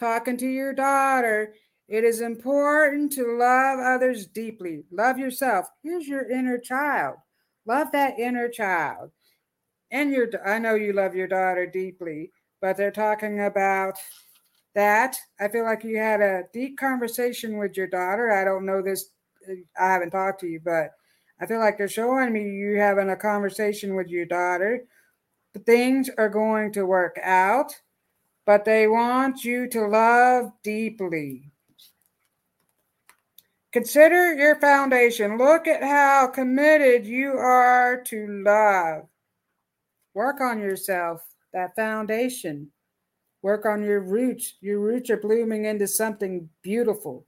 [0.00, 1.54] Talking to your daughter.
[1.92, 4.84] It is important to love others deeply.
[4.90, 5.66] Love yourself.
[5.82, 7.16] Here's your inner child.
[7.66, 9.10] Love that inner child.
[9.90, 12.32] And your I know you love your daughter deeply,
[12.62, 13.98] but they're talking about
[14.74, 15.18] that.
[15.38, 18.32] I feel like you had a deep conversation with your daughter.
[18.32, 19.10] I don't know this
[19.78, 20.92] I haven't talked to you, but
[21.42, 24.86] I feel like they're showing me you having a conversation with your daughter.
[25.66, 27.74] Things are going to work out,
[28.46, 31.51] but they want you to love deeply.
[33.72, 35.38] Consider your foundation.
[35.38, 39.08] Look at how committed you are to love.
[40.12, 42.70] Work on yourself, that foundation.
[43.40, 44.54] Work on your roots.
[44.60, 47.24] Your roots are blooming into something beautiful.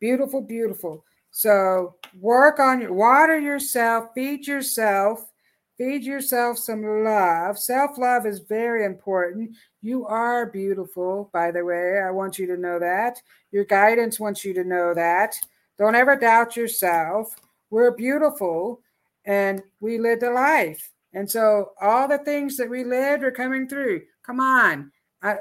[0.00, 1.04] Beautiful, beautiful.
[1.30, 5.30] So work on your water yourself, feed yourself,
[5.76, 7.56] feed yourself some love.
[7.56, 9.54] Self-love is very important.
[9.80, 12.00] You are beautiful, by the way.
[12.04, 13.22] I want you to know that.
[13.52, 15.36] Your guidance wants you to know that.
[15.78, 17.34] Don't ever doubt yourself.
[17.70, 18.80] We're beautiful
[19.24, 20.90] and we lived a life.
[21.14, 24.02] And so all the things that we lived are coming through.
[24.24, 24.90] Come on.
[25.22, 25.36] I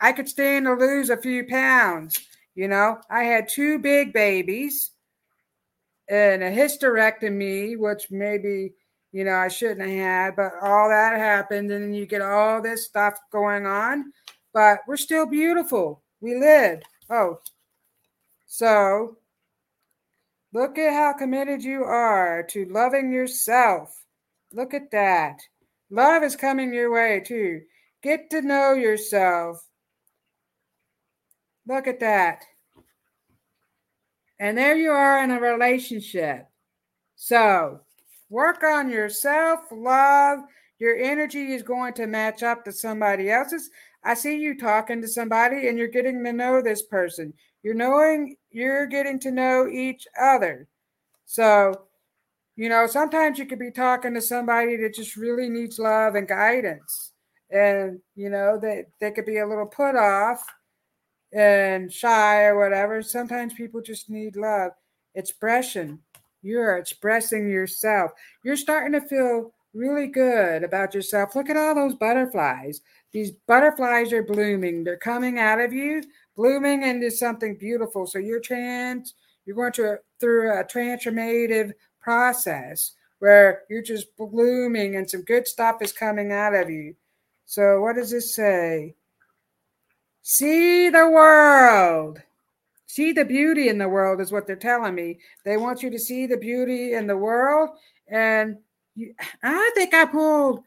[0.00, 2.18] I could stand to lose a few pounds.
[2.54, 4.90] You know, I had two big babies
[6.08, 8.72] and a hysterectomy, which maybe,
[9.12, 11.70] you know, I shouldn't have had, but all that happened.
[11.70, 14.12] And then you get all this stuff going on,
[14.52, 16.02] but we're still beautiful.
[16.20, 16.84] We lived.
[17.10, 17.38] Oh,
[18.46, 19.16] so
[20.52, 23.94] look at how committed you are to loving yourself.
[24.52, 25.40] Look at that.
[25.90, 27.62] Love is coming your way too.
[28.02, 29.64] Get to know yourself.
[31.66, 32.44] Look at that.
[34.38, 36.46] And there you are in a relationship.
[37.16, 37.80] So
[38.30, 40.40] work on your self love.
[40.78, 43.68] Your energy is going to match up to somebody else's.
[44.02, 47.34] I see you talking to somebody and you're getting to know this person.
[47.62, 50.66] You're knowing, you're getting to know each other.
[51.26, 51.86] So,
[52.56, 56.28] you know, sometimes you could be talking to somebody that just really needs love and
[56.28, 57.12] guidance.
[57.50, 60.44] And, you know, they, they could be a little put off
[61.32, 63.02] and shy or whatever.
[63.02, 64.72] Sometimes people just need love.
[65.14, 66.00] Expression.
[66.42, 68.12] You're expressing yourself.
[68.44, 71.34] You're starting to feel really good about yourself.
[71.36, 72.80] Look at all those butterflies.
[73.12, 74.84] These butterflies are blooming.
[74.84, 76.02] They're coming out of you,
[76.40, 78.06] blooming into something beautiful.
[78.06, 79.12] So you're trans,
[79.44, 85.82] you're going to through a transformative process where you're just blooming and some good stuff
[85.82, 86.94] is coming out of you.
[87.44, 88.94] So what does this say?
[90.22, 92.22] See the world.
[92.86, 95.18] See the beauty in the world is what they're telling me.
[95.44, 97.68] They want you to see the beauty in the world.
[98.08, 98.56] And
[98.96, 100.62] you, I think I pulled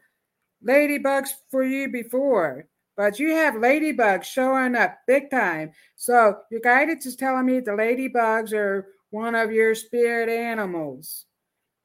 [0.64, 2.66] ladybugs for you before,
[2.96, 5.72] but you have ladybugs showing up big time.
[5.96, 11.26] So your guidance is telling me the ladybugs are one of your spirit animals.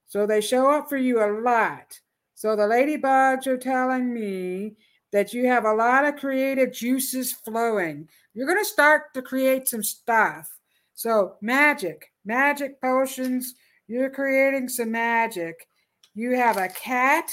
[0.07, 1.99] So they show up for you a lot.
[2.36, 4.76] So the ladybugs are telling me
[5.12, 8.07] that you have a lot of creative juices flowing.
[8.34, 10.49] You're going to start to create some stuff.
[10.93, 13.55] So, magic, magic potions,
[13.88, 15.68] you're creating some magic.
[16.14, 17.32] You have a cat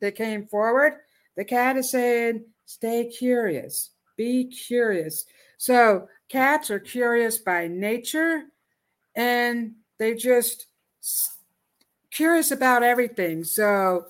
[0.00, 0.94] that came forward.
[1.36, 5.24] The cat is saying, stay curious, be curious.
[5.56, 8.44] So cats are curious by nature
[9.14, 10.66] and they just
[12.10, 13.44] curious about everything.
[13.44, 14.06] So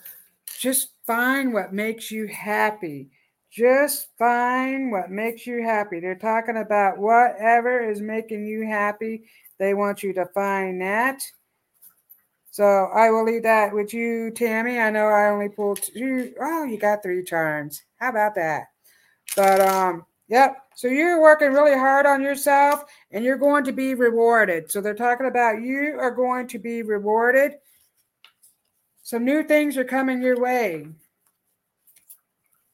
[0.58, 3.10] just find what makes you happy.
[3.50, 6.00] Just find what makes you happy.
[6.00, 9.24] They're talking about whatever is making you happy.
[9.58, 11.22] They want you to find that.
[12.54, 14.78] So I will leave that with you, Tammy.
[14.78, 16.32] I know I only pulled two.
[16.40, 17.82] Oh, you got three charms.
[17.96, 18.66] How about that?
[19.34, 20.58] But um, yep.
[20.76, 24.70] So you're working really hard on yourself and you're going to be rewarded.
[24.70, 27.54] So they're talking about you are going to be rewarded.
[29.02, 30.86] Some new things are coming your way.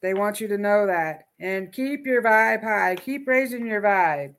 [0.03, 1.23] They want you to know that.
[1.39, 2.97] And keep your vibe high.
[2.97, 4.35] Keep raising your vibe.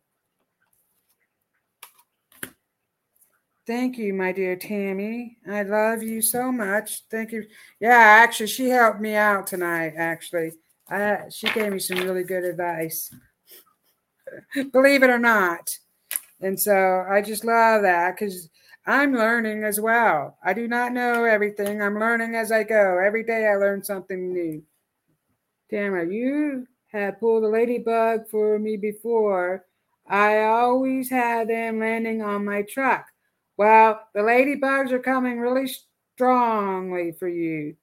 [3.65, 5.37] Thank you, my dear Tammy.
[5.49, 7.03] I love you so much.
[7.09, 7.45] Thank you.
[7.79, 9.95] Yeah, actually, she helped me out tonight.
[9.97, 10.53] Actually,
[10.91, 13.15] I, she gave me some really good advice.
[14.73, 15.71] Believe it or not.
[16.41, 18.51] And so I just love that because
[18.85, 20.39] I'm learning as well.
[20.45, 21.81] I do not know everything.
[21.81, 22.99] I'm learning as I go.
[22.99, 24.65] Every day I learn something new.
[25.71, 29.67] Tamara, you have pulled a ladybug for me before.
[30.09, 33.07] I always had them landing on my truck.
[33.63, 35.71] Well, the ladybugs are coming really
[36.17, 37.77] strongly for you.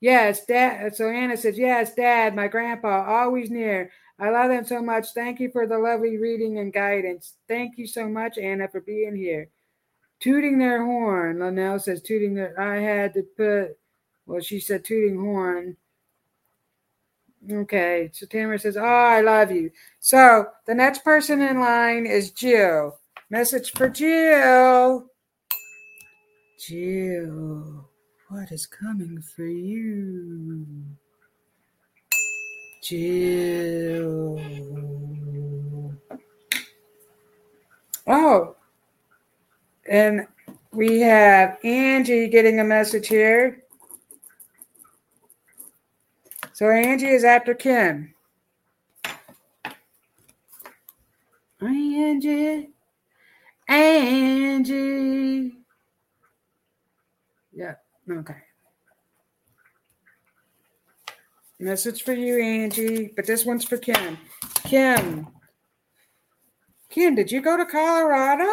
[0.00, 0.96] Yes, Dad.
[0.96, 3.92] So Anna says, Yes, Dad, my grandpa, always near.
[4.18, 5.12] I love them so much.
[5.14, 7.34] Thank you for the lovely reading and guidance.
[7.46, 9.50] Thank you so much, Anna, for being here.
[10.18, 11.38] Tooting their horn.
[11.38, 12.60] Linnell says, Tooting their.
[12.60, 13.78] I had to put,
[14.26, 15.76] well, she said, Tooting horn.
[17.48, 18.10] Okay.
[18.12, 19.70] So Tamara says, Oh, I love you.
[20.00, 22.98] So the next person in line is Jill.
[23.30, 25.06] Message for Jill.
[26.60, 27.88] Jill,
[28.28, 30.66] what is coming for you?
[32.82, 34.38] Jill.
[38.06, 38.56] Oh,
[39.88, 40.26] and
[40.70, 43.62] we have Angie getting a message here.
[46.52, 48.14] So Angie is after Kim.
[51.62, 52.68] Angie.
[53.66, 55.59] Angie.
[58.10, 58.34] Okay.
[61.60, 64.18] Message for you, Angie, but this one's for Kim.
[64.64, 65.28] Kim.
[66.88, 68.50] Kim, did you go to Colorado?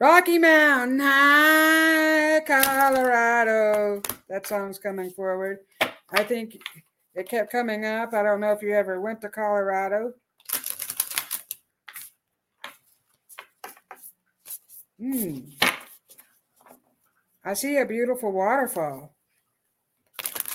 [0.00, 4.02] Rocky Mountain High, Colorado.
[4.28, 5.58] That song's coming forward.
[6.10, 6.60] I think
[7.14, 8.12] it kept coming up.
[8.12, 10.14] I don't know if you ever went to Colorado.
[14.98, 15.38] Hmm.
[17.48, 19.16] I see a beautiful waterfall.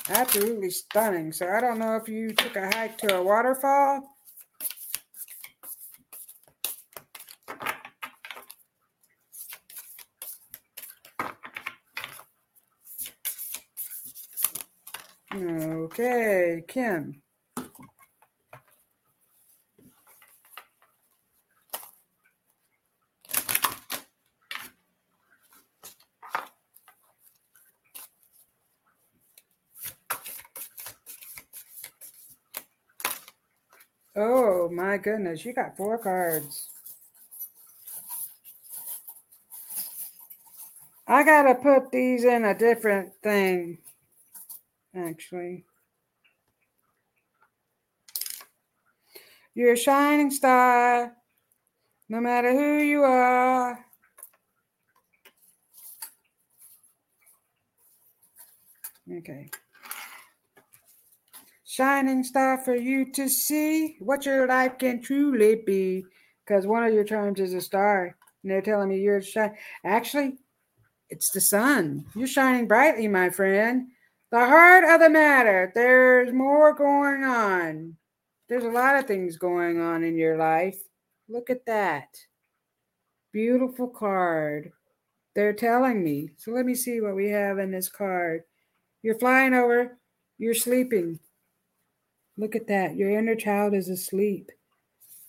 [0.09, 1.31] Absolutely stunning.
[1.31, 4.15] So I don't know if you took a hike to a waterfall.
[15.33, 17.23] Okay, Kim.
[34.15, 36.69] Oh my goodness, you got four cards.
[41.05, 43.79] I gotta put these in a different thing,
[44.95, 45.65] actually.
[49.53, 51.13] You're a shining star,
[52.09, 53.85] no matter who you are.
[59.11, 59.49] Okay
[61.73, 66.05] shining star for you to see what your life can truly be.
[66.45, 68.15] Because one of your charms is a star.
[68.43, 69.57] And they're telling me you're shining.
[69.83, 70.37] Actually,
[71.09, 72.05] it's the sun.
[72.15, 73.87] You're shining brightly, my friend.
[74.31, 75.71] The heart of the matter.
[75.73, 77.97] There's more going on.
[78.49, 80.77] There's a lot of things going on in your life.
[81.27, 82.09] Look at that.
[83.31, 84.73] Beautiful card.
[85.33, 86.29] They're telling me.
[86.37, 88.43] So let me see what we have in this card.
[89.01, 89.97] You're flying over.
[90.37, 91.19] You're sleeping.
[92.37, 92.95] Look at that.
[92.95, 94.51] Your inner child is asleep.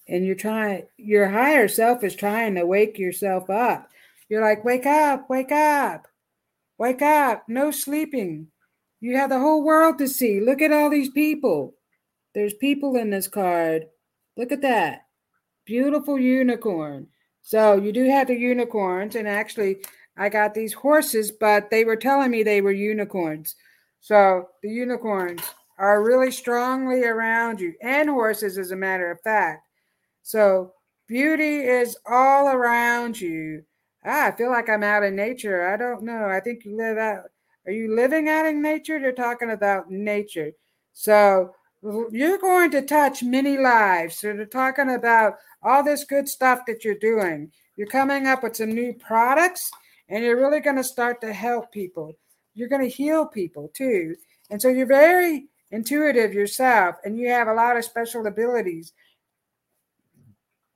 [0.09, 3.89] And you're trying, your higher self is trying to wake yourself up.
[4.29, 6.07] You're like, wake up, wake up,
[6.79, 7.45] wake up.
[7.49, 8.49] No sleeping.
[9.01, 10.41] You have the whole world to see.
[10.41, 11.75] Look at all these people.
[12.35, 13.87] There's people in this card.
[14.37, 15.07] Look at that.
[15.65, 17.07] Beautiful unicorn.
[17.43, 19.15] So you do have the unicorns.
[19.15, 19.79] And actually,
[20.17, 23.57] I got these horses, but they were telling me they were unicorns.
[24.01, 25.43] So the unicorns
[25.79, 29.67] are really strongly around you, and horses, as a matter of fact.
[30.23, 30.73] So
[31.07, 33.65] beauty is all around you.
[34.05, 35.69] Ah, I feel like I'm out in nature.
[35.69, 36.27] I don't know.
[36.27, 37.25] I think you live out.
[37.67, 38.99] Are you living out in nature?
[38.99, 40.53] You're talking about nature.
[40.93, 41.55] So
[42.11, 44.19] you're going to touch many lives.
[44.19, 47.51] So they're talking about all this good stuff that you're doing.
[47.77, 49.71] You're coming up with some new products
[50.09, 52.13] and you're really going to start to help people.
[52.55, 54.15] You're going to heal people too.
[54.51, 58.93] And so you're very intuitive yourself and you have a lot of special abilities.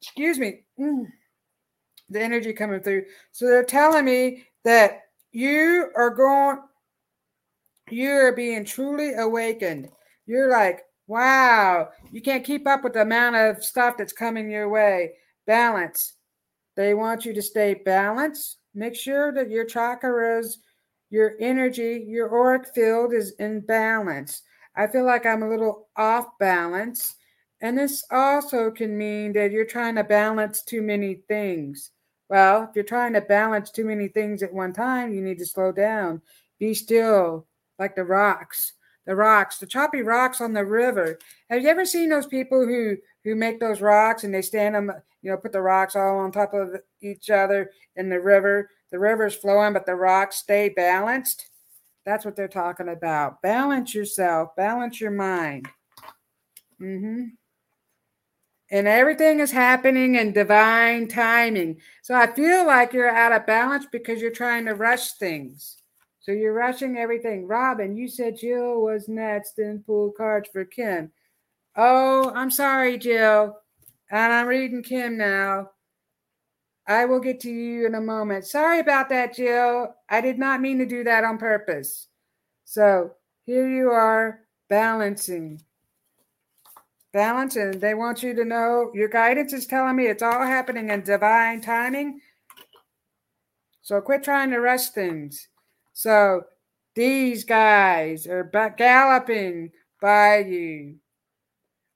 [0.02, 0.64] Excuse me.
[0.78, 1.06] Mm.
[2.10, 3.04] The energy coming through.
[3.32, 6.58] So they're telling me that you are going,
[7.90, 9.88] you are being truly awakened.
[10.26, 14.68] You're like, wow, you can't keep up with the amount of stuff that's coming your
[14.68, 15.12] way.
[15.46, 16.14] Balance.
[16.76, 18.58] They want you to stay balanced.
[18.74, 20.56] Make sure that your chakras,
[21.10, 24.42] your energy, your auric field is in balance.
[24.78, 27.16] I feel like I'm a little off balance.
[27.60, 31.90] And this also can mean that you're trying to balance too many things.
[32.30, 35.46] Well, if you're trying to balance too many things at one time, you need to
[35.46, 36.22] slow down.
[36.60, 37.48] Be still,
[37.78, 38.74] like the rocks.
[39.06, 41.18] The rocks, the choppy rocks on the river.
[41.50, 44.92] Have you ever seen those people who who make those rocks and they stand them,
[45.22, 48.70] you know, put the rocks all on top of each other in the river?
[48.92, 51.47] The river's flowing, but the rocks stay balanced.
[52.08, 53.42] That's what they're talking about.
[53.42, 55.68] Balance yourself, balance your mind.
[56.80, 57.24] Mm-hmm.
[58.70, 61.82] And everything is happening in divine timing.
[62.00, 65.82] So I feel like you're out of balance because you're trying to rush things.
[66.20, 67.46] So you're rushing everything.
[67.46, 71.12] Robyn, you said Jill was next and pull cards for Kim.
[71.76, 73.54] Oh, I'm sorry, Jill.
[74.10, 75.72] And I'm reading Kim now.
[76.88, 78.46] I will get to you in a moment.
[78.46, 79.94] Sorry about that, Jill.
[80.08, 82.08] I did not mean to do that on purpose.
[82.64, 83.12] So
[83.44, 85.60] here you are balancing.
[87.12, 87.78] Balancing.
[87.78, 91.60] They want you to know your guidance is telling me it's all happening in divine
[91.60, 92.20] timing.
[93.82, 95.48] So quit trying to rush things.
[95.92, 96.44] So
[96.94, 100.96] these guys are galloping by you.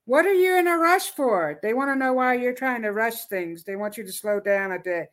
[0.05, 1.59] What are you in a rush for?
[1.63, 3.63] They want to know why you're trying to rush things.
[3.63, 5.11] They want you to slow down a bit.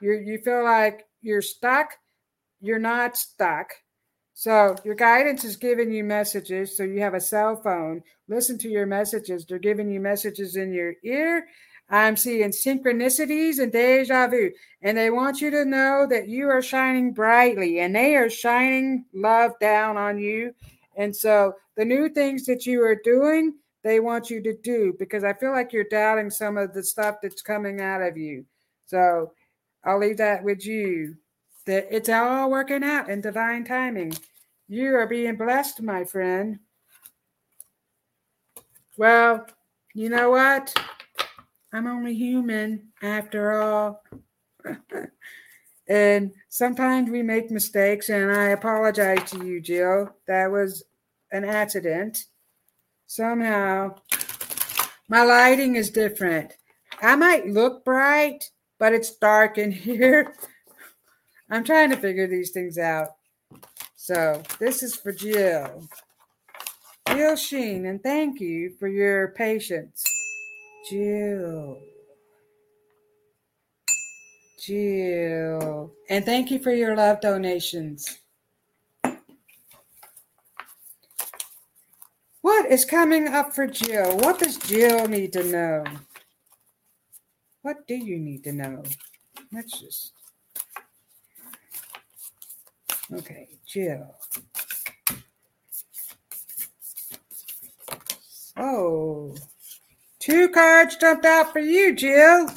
[0.00, 1.94] You you feel like you're stuck.
[2.60, 3.72] You're not stuck.
[4.34, 6.76] So your guidance is giving you messages.
[6.76, 8.02] So you have a cell phone.
[8.28, 9.46] Listen to your messages.
[9.46, 11.46] They're giving you messages in your ear.
[11.88, 14.50] I'm seeing synchronicities and deja vu.
[14.82, 19.06] And they want you to know that you are shining brightly and they are shining
[19.14, 20.52] love down on you.
[20.96, 23.54] And so the new things that you are doing,
[23.86, 27.18] they want you to do because I feel like you're doubting some of the stuff
[27.22, 28.44] that's coming out of you.
[28.86, 29.32] So
[29.84, 31.16] I'll leave that with you.
[31.66, 34.12] That it's all working out in divine timing.
[34.68, 36.58] You are being blessed, my friend.
[38.96, 39.46] Well,
[39.94, 40.74] you know what?
[41.72, 44.02] I'm only human after all.
[45.88, 50.12] and sometimes we make mistakes, and I apologize to you, Jill.
[50.26, 50.82] That was
[51.30, 52.24] an accident
[53.06, 53.94] somehow
[55.08, 56.52] my lighting is different.
[57.00, 60.34] I might look bright, but it's dark in here.
[61.50, 63.08] I'm trying to figure these things out.
[63.94, 65.88] So this is for Jill.
[67.08, 70.04] Jill Sheen, and thank you for your patience.
[70.90, 71.78] Jill.
[74.58, 75.92] Jill.
[76.10, 78.18] And thank you for your love donations.
[82.56, 84.16] What is coming up for Jill?
[84.16, 85.84] What does Jill need to know?
[87.60, 88.82] What do you need to know?
[89.52, 90.12] Let's just.
[93.12, 94.16] Okay, Jill.
[98.56, 99.36] Oh,
[100.18, 102.48] two cards jumped out for you, Jill.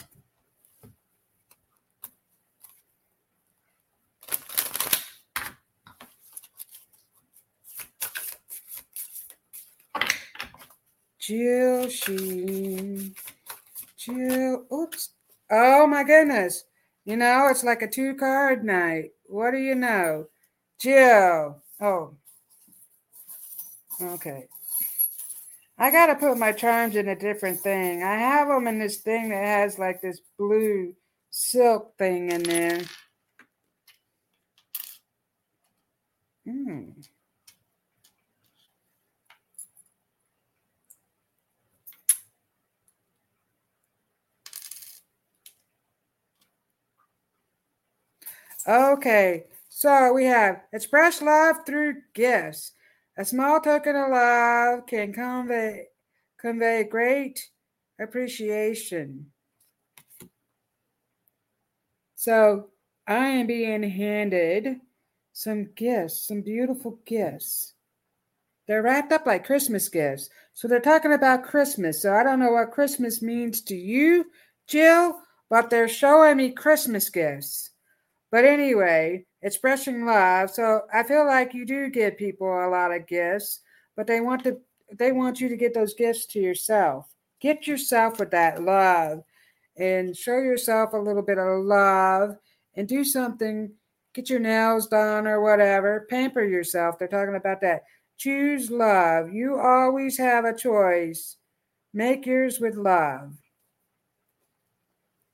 [11.30, 13.14] Jill Sheen.
[13.96, 14.66] Jill.
[14.74, 15.10] Oops.
[15.52, 16.64] Oh my goodness.
[17.06, 19.12] You know, it's like a two card night.
[19.28, 20.26] What do you know?
[20.80, 21.62] Jill.
[21.80, 22.16] Oh.
[24.02, 24.48] Okay.
[25.78, 28.02] I got to put my charms in a different thing.
[28.02, 30.96] I have them in this thing that has like this blue
[31.30, 32.82] silk thing in there.
[36.44, 36.90] Hmm.
[48.68, 52.74] Okay, so we have express love through gifts.
[53.18, 55.88] A small token of love can convey
[56.38, 57.49] convey great
[57.99, 59.32] appreciation.
[62.16, 62.70] So
[63.07, 64.82] I am being handed
[65.34, 67.74] some gifts, some beautiful gifts.
[68.68, 70.30] They're wrapped up like Christmas gifts.
[70.53, 72.01] So they're talking about Christmas.
[72.01, 74.26] So I don't know what Christmas means to you,
[74.68, 77.72] Jill, but they're showing me Christmas gifts.
[78.32, 80.52] But anyway, expressing love.
[80.52, 83.62] So I feel like you do give people a lot of gifts,
[83.96, 84.60] but they want to
[84.98, 87.08] they want you to get those gifts to yourself.
[87.40, 89.24] Get yourself with that love
[89.78, 92.36] and show yourself a little bit of love
[92.76, 93.72] and do something.
[94.14, 96.08] Get your nails done or whatever.
[96.10, 96.98] Pamper yourself.
[96.98, 97.84] They're talking about that.
[98.18, 99.32] Choose love.
[99.32, 101.38] You always have a choice.
[101.94, 103.34] Make yours with love.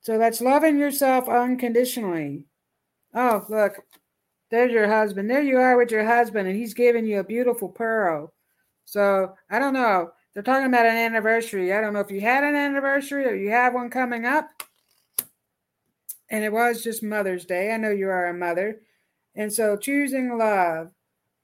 [0.01, 2.45] So that's loving yourself unconditionally.
[3.15, 3.77] Oh, look,
[4.51, 5.29] there's your husband.
[5.29, 8.33] There you are with your husband, and he's giving you a beautiful pearl.
[8.83, 10.11] So I don't know.
[10.33, 11.73] They're talking about an anniversary.
[11.73, 14.49] I don't know if you had an anniversary or you have one coming up.
[16.29, 17.71] And it was just Mother's Day.
[17.71, 18.81] I know you are a mother.
[19.35, 20.91] And so choosing love.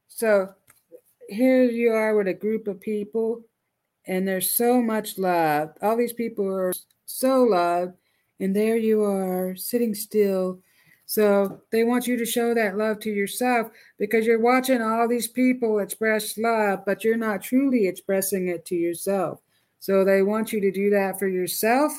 [0.09, 0.53] So
[1.29, 3.43] here you are with a group of people,
[4.05, 5.69] and there's so much love.
[5.81, 6.73] All these people are
[7.05, 7.93] so loved.
[8.41, 10.59] And there you are sitting still
[11.11, 13.67] so they want you to show that love to yourself
[13.99, 18.75] because you're watching all these people express love, but you're not truly expressing it to
[18.75, 19.41] yourself.
[19.79, 21.91] So they want you to do that for yourself.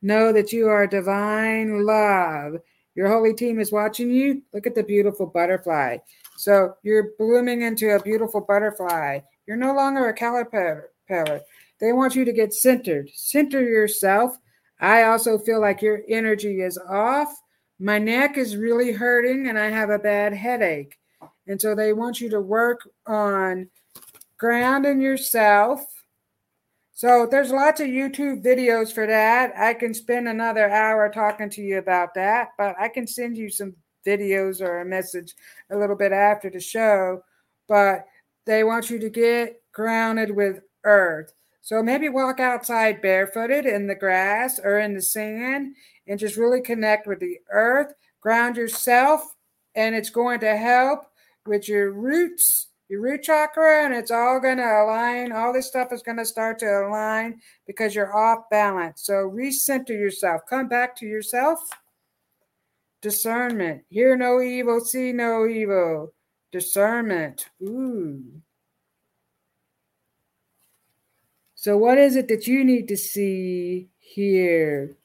[0.00, 2.54] Know that you are divine love.
[2.94, 4.40] Your holy team is watching you.
[4.54, 5.98] Look at the beautiful butterfly.
[6.38, 9.18] So you're blooming into a beautiful butterfly.
[9.46, 10.88] You're no longer a caterpillar.
[11.80, 13.10] They want you to get centered.
[13.12, 14.38] Center yourself.
[14.80, 17.42] I also feel like your energy is off
[17.84, 20.96] my neck is really hurting and I have a bad headache.
[21.46, 23.68] And so they want you to work on
[24.38, 25.84] grounding yourself.
[26.94, 29.52] So there's lots of YouTube videos for that.
[29.54, 33.50] I can spend another hour talking to you about that, but I can send you
[33.50, 33.74] some
[34.06, 35.34] videos or a message
[35.70, 37.22] a little bit after the show.
[37.68, 38.06] But
[38.46, 41.34] they want you to get grounded with earth.
[41.64, 45.74] So maybe walk outside barefooted in the grass or in the sand
[46.06, 49.34] and just really connect with the earth, ground yourself,
[49.74, 51.06] and it's going to help
[51.46, 55.32] with your roots, your root chakra, and it's all going to align.
[55.32, 59.02] All this stuff is going to start to align because you're off balance.
[59.02, 61.60] So recenter yourself, come back to yourself.
[63.00, 63.84] Discernment.
[63.88, 66.12] Hear no evil, see no evil.
[66.52, 67.48] Discernment.
[67.62, 68.22] Ooh.
[71.64, 74.98] So, what is it that you need to see here?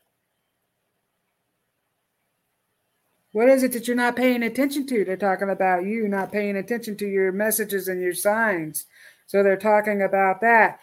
[3.32, 5.05] What is it that you're not paying attention to?
[5.05, 8.88] They're talking about you not paying attention to your messages and your signs.
[9.26, 10.82] So they're talking about that.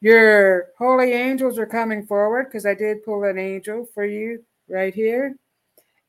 [0.00, 4.94] Your holy angels are coming forward because I did pull an angel for you right
[4.94, 5.34] here.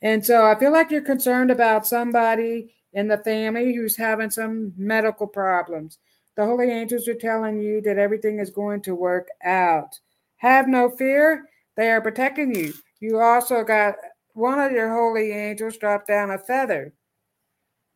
[0.04, 4.72] And so I feel like you're concerned about somebody in the family who's having some
[4.78, 5.98] medical problems.
[6.40, 10.00] The holy angels are telling you that everything is going to work out.
[10.38, 11.50] Have no fear.
[11.76, 12.72] They are protecting you.
[13.02, 13.96] You also got
[14.36, 16.94] one of your holy angels dropped down a feather.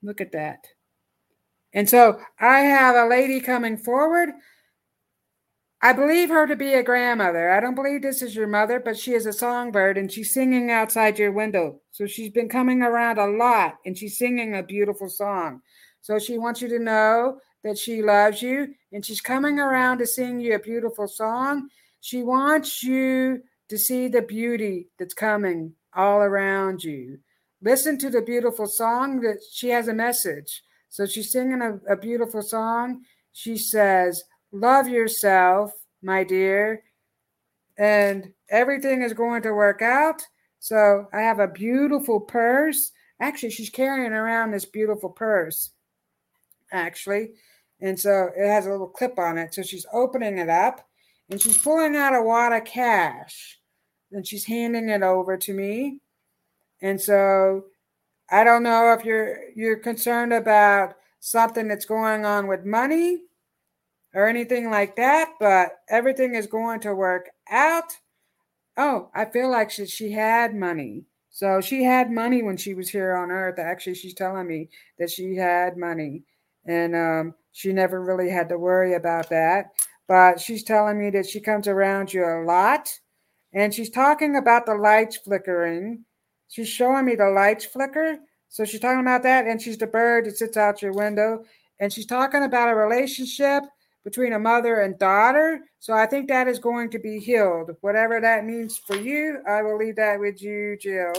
[0.01, 0.59] Look at that.
[1.71, 4.31] And so I have a lady coming forward.
[5.81, 7.49] I believe her to be a grandmother.
[7.49, 10.69] I don't believe this is your mother, but she is a songbird and she's singing
[10.69, 11.79] outside your window.
[11.91, 15.61] So she's been coming around a lot and she's singing a beautiful song.
[16.01, 20.07] So she wants you to know that she loves you and she's coming around to
[20.07, 21.69] sing you a beautiful song.
[22.01, 27.19] She wants you to see the beauty that's coming all around you.
[27.61, 30.63] Listen to the beautiful song that she has a message.
[30.89, 33.03] So she's singing a, a beautiful song.
[33.31, 36.83] She says, Love yourself, my dear,
[37.77, 40.21] and everything is going to work out.
[40.59, 42.91] So I have a beautiful purse.
[43.19, 45.71] Actually, she's carrying around this beautiful purse,
[46.71, 47.31] actually.
[47.83, 49.53] And so it has a little clip on it.
[49.53, 50.87] So she's opening it up
[51.29, 53.59] and she's pulling out a wad of cash
[54.13, 55.99] and she's handing it over to me.
[56.81, 57.65] And so
[58.31, 63.23] I don't know if you're you're concerned about something that's going on with money
[64.13, 67.91] or anything like that, but everything is going to work out.
[68.77, 71.03] Oh, I feel like she, she had money.
[71.31, 73.59] So she had money when she was here on earth.
[73.59, 74.69] Actually, she's telling me
[74.99, 76.23] that she had money.
[76.65, 79.71] And um, she never really had to worry about that.
[80.07, 82.89] But she's telling me that she comes around you a lot
[83.53, 86.03] and she's talking about the lights flickering.
[86.47, 88.17] She's showing me the lights flicker.
[88.49, 91.43] So she's talking about that, and she's the bird that sits out your window.
[91.79, 93.63] and she's talking about a relationship
[94.03, 95.61] between a mother and daughter.
[95.79, 97.71] So I think that is going to be healed.
[97.81, 101.13] Whatever that means for you, I will leave that with you, Jill.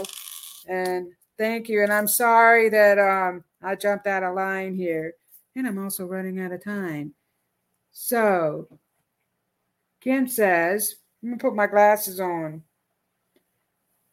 [0.67, 1.83] And thank you.
[1.83, 5.13] And I'm sorry that um, I jumped out of line here.
[5.55, 7.13] And I'm also running out of time.
[7.91, 8.67] So
[10.01, 12.61] Kim says, I'm going to put my glasses on.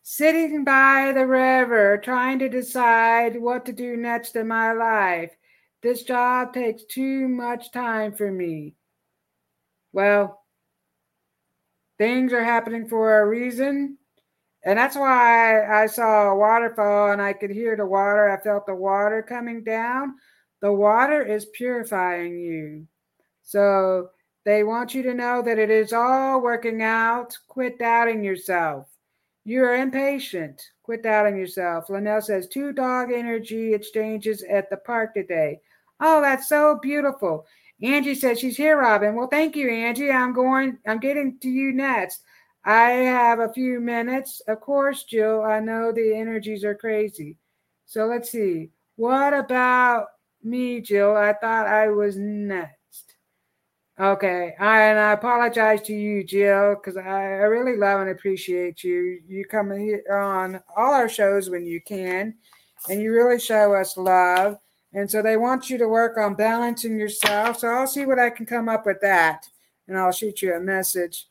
[0.04, 5.30] Sitting by the river, trying to decide what to do next in my life.
[5.82, 8.74] This job takes too much time for me.
[9.92, 10.42] Well,
[11.98, 13.98] things are happening for a reason.
[14.64, 18.30] And that's why I saw a waterfall and I could hear the water.
[18.30, 20.14] I felt the water coming down.
[20.62, 22.86] The water is purifying you.
[23.42, 24.10] So
[24.44, 27.36] they want you to know that it is all working out.
[27.48, 28.88] Quit doubting yourself.
[29.44, 30.62] You are impatient.
[30.84, 31.90] Quit doubting yourself.
[31.90, 35.60] Linnell says two dog energy exchanges at the park today.
[35.98, 37.44] Oh, that's so beautiful.
[37.82, 39.16] Angie says she's here, Robyn.
[39.16, 40.12] Well, thank you, Angie.
[40.12, 42.22] I'm going, I'm getting to you next.
[42.64, 44.40] I have a few minutes.
[44.46, 47.36] Of course, Jill, I know the energies are crazy.
[47.86, 48.70] So let's see.
[48.94, 50.06] What about
[50.44, 51.16] me, Jill?
[51.16, 53.14] I thought I was next.
[54.00, 54.54] Okay.
[54.58, 59.20] I, and I apologize to you, Jill, because I, I really love and appreciate you.
[59.26, 62.34] You come on all our shows when you can,
[62.88, 64.58] and you really show us love.
[64.94, 67.58] And so they want you to work on balancing yourself.
[67.58, 69.46] So I'll see what I can come up with that.
[69.88, 71.26] And I'll shoot you a message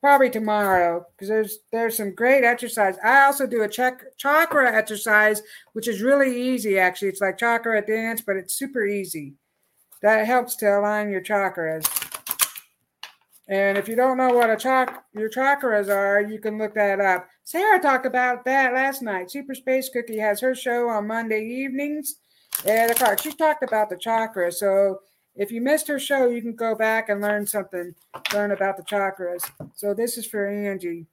[0.00, 2.96] probably tomorrow because there's there's some great exercise.
[3.04, 5.42] I also do a check chakra exercise,
[5.72, 7.08] which is really easy actually.
[7.08, 9.34] It's like chakra dance, but it's super easy.
[10.02, 11.86] That helps to align your chakras.
[13.48, 17.00] And if you don't know what a chak your chakras are, you can look that
[17.00, 17.26] up.
[17.42, 19.30] Sarah talked about that last night.
[19.30, 22.14] Super Space Cookie has her show on Monday evenings
[22.64, 23.20] and the card.
[23.20, 24.54] She talked about the chakras.
[24.54, 25.00] So
[25.40, 27.94] if you missed her show, you can go back and learn something,
[28.34, 29.50] learn about the chakras.
[29.74, 31.06] So this is for Angie.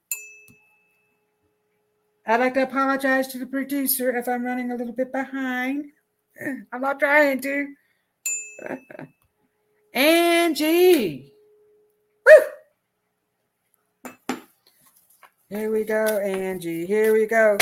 [2.26, 5.86] I'd like to apologize to the producer if I'm running a little bit behind.
[6.74, 7.68] I'm not trying to.
[9.94, 11.32] Angie.
[12.26, 12.34] Woo!
[15.48, 16.86] Here we go, Angie.
[16.86, 17.58] Here we go.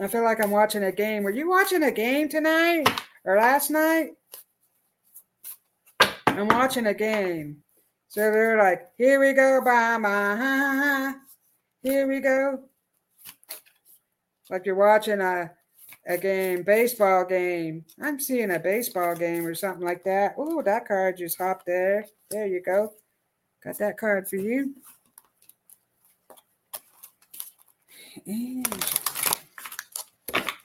[0.00, 1.24] I feel like I'm watching a game.
[1.24, 2.88] Were you watching a game tonight
[3.24, 4.10] last night?
[6.26, 7.62] I'm watching a game.
[8.08, 11.14] So they're like, here we go, bye.
[11.82, 12.60] Here we go.
[14.50, 15.50] Like you're watching a
[16.06, 17.84] a game, baseball game.
[18.00, 20.34] I'm seeing a baseball game or something like that.
[20.38, 22.06] Oh, that card just hopped there.
[22.30, 22.94] There you go.
[23.62, 24.74] Got that card for you.
[28.26, 28.66] And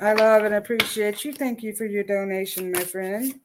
[0.03, 1.31] I love and appreciate you.
[1.31, 3.39] Thank you for your donation, my friend.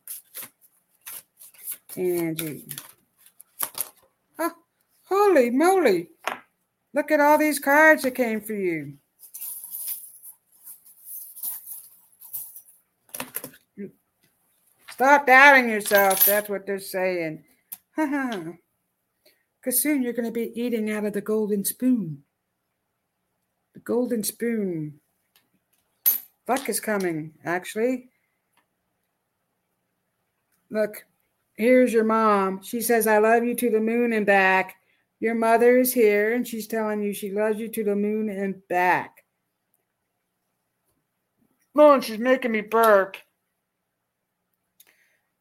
[1.97, 2.65] Angie.
[4.41, 4.51] Oh,
[5.05, 6.09] holy moly.
[6.93, 8.95] Look at all these cards that came for you.
[14.91, 16.27] Stop doubting yourself.
[16.27, 17.45] That's what they're saying.
[17.95, 18.59] Because
[19.81, 22.25] soon you're going to be eating out of the golden spoon.
[23.75, 24.99] The golden spoon.
[26.49, 28.09] Buck is coming, actually.
[30.71, 31.05] Look,
[31.57, 32.63] here's your mom.
[32.63, 34.77] She says, I love you to the moon and back.
[35.21, 38.67] Your mother is here and she's telling you she loves you to the moon and
[38.67, 39.27] back.
[41.77, 43.19] Oh, she's making me burp.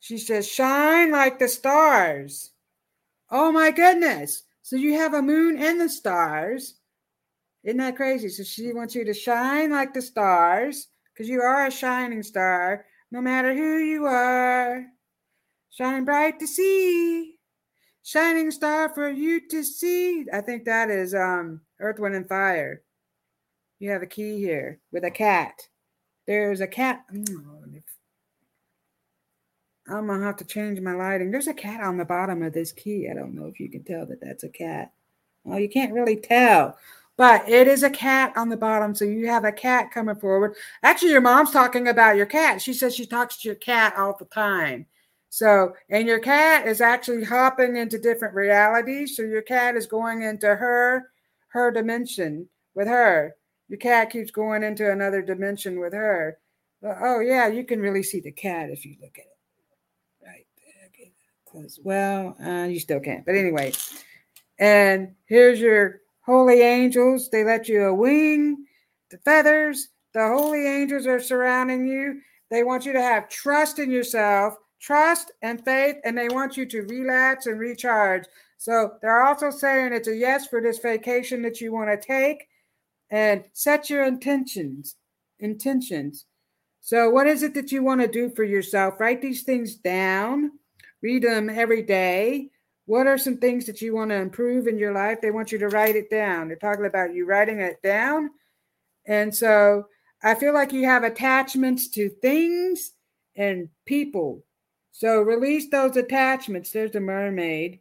[0.01, 2.51] She says, shine like the stars.
[3.32, 4.43] Oh my goodness.
[4.62, 6.76] So you have a moon and the stars.
[7.64, 8.28] Isn't that crazy?
[8.28, 12.86] So she wants you to shine like the stars because you are a shining star,
[13.11, 14.86] no matter who you are.
[15.72, 17.36] Shining bright to see,
[18.03, 20.26] shining star for you to see.
[20.32, 22.84] I think that is um, Earth, Wind, and Fire.
[23.80, 25.68] You have a key here with a cat.
[26.28, 27.03] There's a cat.
[27.13, 27.82] Mm,
[29.89, 31.32] I'm gonna have to change my lighting.
[31.32, 33.07] There's a cat on the bottom of this key.
[33.09, 34.91] I don't know if you can tell that that's a cat.
[35.43, 36.78] Well, you can't really tell
[37.18, 38.93] but it is a cat on the bottom.
[38.93, 40.55] So you have a cat coming forward.
[40.84, 42.61] Actually, your mom's talking about your cat.
[42.61, 44.86] She says she talks to your cat all the time.
[45.30, 49.18] So, and your cat is actually hopping into different realities.
[49.18, 51.11] So your cat is going into her
[51.49, 53.36] her dimension with her.
[53.68, 56.38] Your cat keeps going into another dimension with her.
[56.84, 60.26] oh yeah, you can really see the cat if you look at it.
[60.26, 60.45] Right
[61.53, 61.65] there.
[61.84, 63.26] Well, uh, you still can't.
[63.26, 63.74] But anyway,
[64.59, 68.65] and here's your holy angels, they let you a wing,
[69.09, 72.21] the feathers, the holy angels are surrounding you.
[72.51, 76.65] They want you to have trust in yourself, trust and faith, and they want you
[76.65, 78.25] to relax and recharge.
[78.57, 82.47] So they're also saying it's a yes for this vacation that you want to take
[83.09, 84.95] and set your intentions.
[85.39, 86.25] Intentions.
[86.82, 88.99] So, what is it that you want to do for yourself?
[88.99, 90.51] Write these things down,
[91.01, 92.49] read them every day.
[92.88, 95.22] What are some things that you want to improve in your life?
[95.22, 96.48] They want you to write it down.
[96.48, 98.32] They're talking about you writing it down.
[99.06, 99.88] And so,
[100.24, 102.94] I feel like you have attachments to things
[103.36, 104.44] and people.
[104.92, 106.72] So, release those attachments.
[106.72, 107.80] There's a mermaid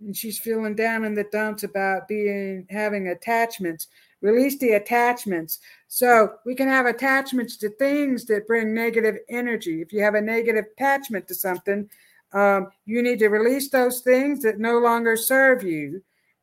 [0.00, 3.88] and she's feeling down in the dumps about being having attachments
[4.20, 5.58] release the attachments
[5.88, 10.20] so we can have attachments to things that bring negative energy if you have a
[10.20, 11.88] negative attachment to something
[12.32, 16.02] um, you need to release those things that no longer serve you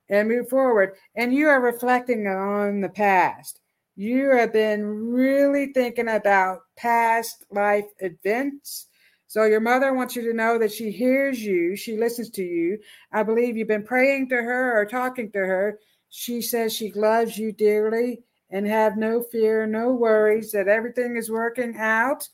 [0.10, 3.60] and move forward and you are reflecting on the past
[3.96, 8.88] you have been really thinking about past life events
[9.34, 12.78] so your mother wants you to know that she hears you, she listens to you.
[13.12, 15.80] I believe you've been praying to her or talking to her.
[16.10, 18.22] She says she loves you dearly
[18.52, 22.30] and have no fear, no worries that everything is working out.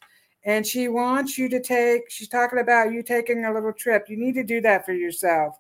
[0.46, 4.06] And she wants you to take, she's talking about you taking a little trip.
[4.08, 5.58] You need to do that for yourself.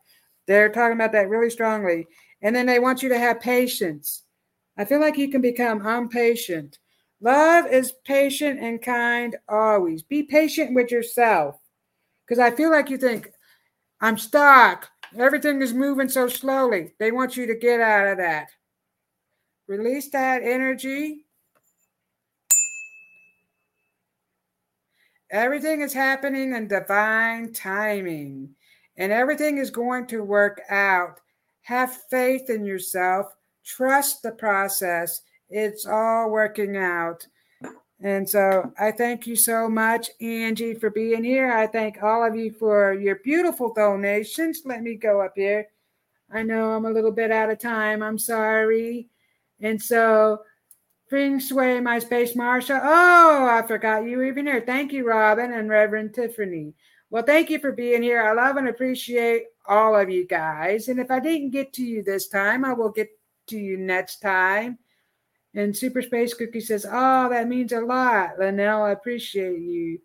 [0.47, 2.07] They're talking about that really strongly.
[2.41, 4.23] And then they want you to have patience.
[4.77, 6.79] I feel like you can become impatient
[7.21, 10.03] Love is patient and kind always.
[10.03, 11.59] Be patient with yourself.
[12.25, 13.31] Because I feel like you think,
[13.99, 14.89] I'm stuck.
[15.17, 16.93] Everything is moving so slowly.
[16.99, 18.49] They want you to get out of that.
[19.67, 21.25] Release that energy.
[25.31, 28.49] Everything is happening in divine timing,
[28.97, 31.19] and everything is going to work out.
[31.61, 37.27] Have faith in yourself, trust the process, it's all working out.
[38.01, 41.51] And so I thank you so much, Angie, for being here.
[41.51, 44.61] I thank all of you for your beautiful donations.
[44.65, 45.67] Let me go up here.
[46.31, 48.01] I know I'm a little bit out of time.
[48.01, 49.09] I'm sorry.
[49.59, 50.43] And so,
[51.09, 52.79] Feng Shui, my space Marsha.
[52.81, 54.61] Oh, I forgot you even here.
[54.61, 56.75] Thank you, Robyn and Reverend Tiffany.
[57.09, 58.21] Well, thank you for being here.
[58.21, 60.87] I love and appreciate all of you guys.
[60.87, 63.09] And if I didn't get to you this time, I will get
[63.47, 64.77] to you next time.
[65.55, 68.37] And Super Space Cookie says, Oh, that means a lot.
[68.37, 69.99] Linnell, I appreciate you.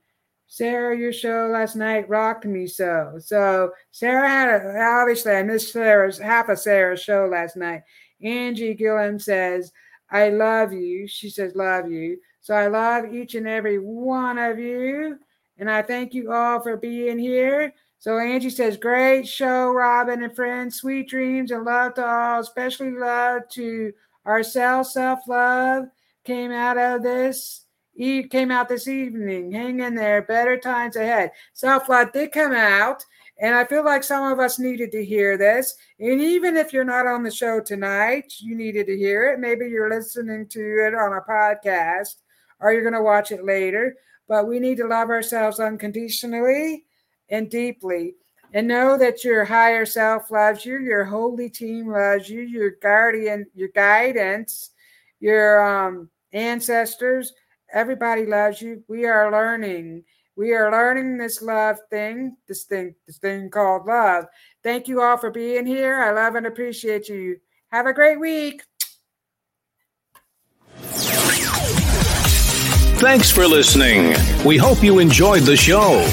[0.46, 3.14] Sarah, your show last night rocked me so.
[3.18, 7.82] So Sarah had a, obviously I missed Sarah's half of Sarah's show last night.
[8.22, 9.70] Angie Gillen says,
[10.14, 11.06] I love you.
[11.06, 12.18] She says, love you.
[12.40, 15.18] So I love each and every one of you.
[15.58, 17.74] And I thank you all for being here.
[17.98, 20.76] So Angie says, great show, Robyn and friends.
[20.76, 23.92] Sweet dreams and love to all, especially love to
[24.26, 25.86] Ourselves, self love
[26.24, 27.66] came out of this.
[27.96, 29.52] Eve came out this evening.
[29.52, 30.22] Hang in there.
[30.22, 31.30] Better times ahead.
[31.52, 33.04] Self love did come out.
[33.40, 35.74] And I feel like some of us needed to hear this.
[35.98, 39.40] And even if you're not on the show tonight, you needed to hear it.
[39.40, 42.14] Maybe you're listening to it on a podcast
[42.60, 43.96] or you're going to watch it later.
[44.28, 46.84] But we need to love ourselves unconditionally
[47.28, 48.14] and deeply
[48.52, 53.46] and know that your higher self loves you, your holy team loves you, your guardian,
[53.52, 54.70] your guidance,
[55.18, 57.32] your um, ancestors,
[57.72, 58.82] everybody loves you.
[58.88, 60.04] We are learning.
[60.36, 64.24] We are learning this love thing, this thing, this thing called love.
[64.62, 66.02] Thank you all for being here.
[66.02, 67.38] I love and appreciate you.
[67.70, 68.62] Have a great week.
[73.00, 74.14] Thanks for listening.
[74.44, 76.04] We hope you enjoyed the show.